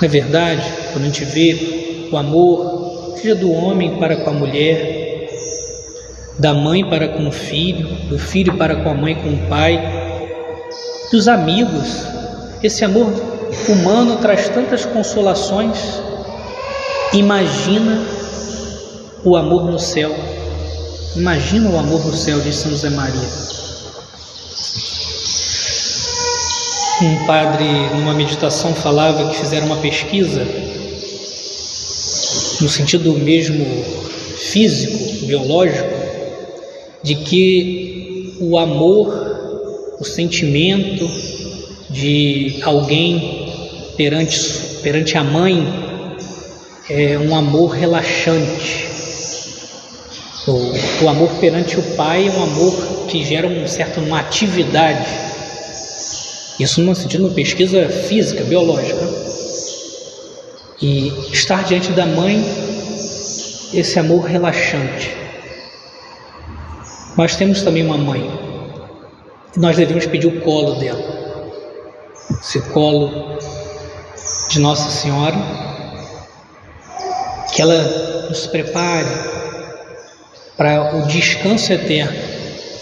É 0.01 0.09
verdade? 0.09 0.63
Quando 0.93 1.05
a 1.05 1.07
gente 1.07 1.25
vê 1.25 2.09
o 2.11 2.17
amor, 2.17 3.15
seja 3.17 3.35
do 3.35 3.53
homem 3.53 3.97
para 3.99 4.17
com 4.17 4.31
a 4.31 4.33
mulher, 4.33 5.29
da 6.39 6.55
mãe 6.55 6.89
para 6.89 7.09
com 7.09 7.27
o 7.27 7.33
filho, 7.33 7.89
do 8.09 8.19
filho 8.19 8.57
para 8.57 8.77
com 8.77 8.91
a 8.91 8.95
mãe 8.95 9.15
com 9.17 9.29
o 9.29 9.49
pai, 9.49 9.81
dos 11.11 11.27
amigos, 11.27 12.05
esse 12.63 12.85
amor 12.85 13.13
humano 13.69 14.17
traz 14.17 14.49
tantas 14.49 14.85
consolações. 14.85 16.01
Imagina 17.13 18.05
o 19.25 19.37
amor 19.37 19.65
no 19.65 19.79
céu. 19.79 20.15
Imagina 21.17 21.71
o 21.71 21.79
amor 21.79 22.05
no 22.07 22.15
céu 22.15 22.41
de 22.41 22.53
São 22.53 22.71
José 22.71 22.91
Maria. 22.91 23.29
Um 27.01 27.27
padre, 27.27 27.65
numa 27.95 28.13
meditação, 28.13 28.75
falava 28.75 29.31
que 29.31 29.39
fizeram 29.39 29.67
uma 29.67 29.77
pesquisa 29.77 30.45
no 32.61 32.69
sentido 32.69 33.13
mesmo 33.13 33.65
físico, 34.37 35.27
biológico, 35.27 35.95
de 37.03 37.15
que 37.15 38.35
o 38.41 38.59
amor, 38.59 39.97
o 40.01 40.05
sentimento 40.05 41.09
de 41.91 42.59
alguém 42.63 43.49
perante, 43.97 44.41
perante 44.83 45.17
a 45.17 45.25
mãe 45.25 45.67
é 46.91 47.19
um 47.19 47.35
amor 47.37 47.71
relaxante. 47.71 48.88
O, 50.49 51.05
o 51.05 51.09
amor 51.09 51.29
perante 51.41 51.79
o 51.79 51.83
pai 51.95 52.27
é 52.27 52.31
um 52.31 52.43
amor 52.43 53.07
que 53.07 53.25
gera 53.25 53.47
um 53.47 53.69
certo 53.69 54.01
uma 54.01 54.19
atividade 54.21 55.29
isso 56.59 56.83
no 56.83 56.93
sentido 56.93 57.21
de 57.21 57.27
uma 57.29 57.35
pesquisa 57.35 57.89
física, 57.89 58.43
biológica. 58.43 59.09
E 60.83 61.09
estar 61.33 61.63
diante 61.63 61.93
da 61.93 62.05
mãe, 62.05 62.45
esse 63.73 63.99
amor 63.99 64.25
relaxante. 64.25 65.17
Nós 67.17 67.37
temos 67.37 67.63
também 67.63 67.85
uma 67.85 67.97
mãe. 67.97 68.29
E 69.57 69.61
nós 69.61 69.77
devemos 69.77 70.07
pedir 70.07 70.27
o 70.27 70.41
colo 70.41 70.75
dela. 70.75 71.01
Esse 72.41 72.61
colo 72.73 73.39
de 74.49 74.59
Nossa 74.59 74.91
Senhora. 74.91 75.37
Que 77.53 77.63
ela 77.63 78.27
nos 78.29 78.49
prepare 78.49 79.07
para 80.59 80.97
o 80.97 81.07
descanso 81.07 81.73
eterno 81.73 82.19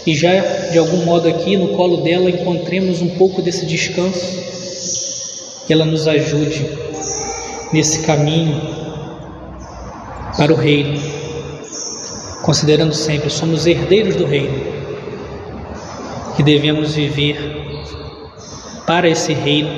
e 0.05 0.15
já 0.15 0.39
de 0.71 0.79
algum 0.79 1.05
modo 1.05 1.29
aqui 1.29 1.55
no 1.55 1.75
colo 1.75 1.97
dela 1.97 2.29
encontremos 2.29 3.01
um 3.01 3.09
pouco 3.09 3.41
desse 3.41 3.67
descanso, 3.67 5.63
que 5.67 5.73
ela 5.73 5.85
nos 5.85 6.07
ajude 6.07 6.65
nesse 7.71 8.03
caminho 8.03 8.59
para 10.35 10.51
o 10.51 10.55
reino, 10.55 10.99
considerando 12.41 12.93
sempre 12.93 13.29
somos 13.29 13.67
herdeiros 13.67 14.15
do 14.15 14.25
reino 14.25 14.75
e 16.39 16.43
devemos 16.43 16.95
viver 16.95 17.37
para 18.87 19.09
esse 19.09 19.33
reino, 19.33 19.69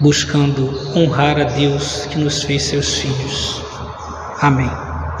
buscando 0.00 0.98
honrar 0.98 1.38
a 1.38 1.44
Deus 1.44 2.06
que 2.06 2.18
nos 2.18 2.42
fez 2.42 2.62
seus 2.62 2.94
filhos. 2.94 3.62
Amém. 4.40 4.93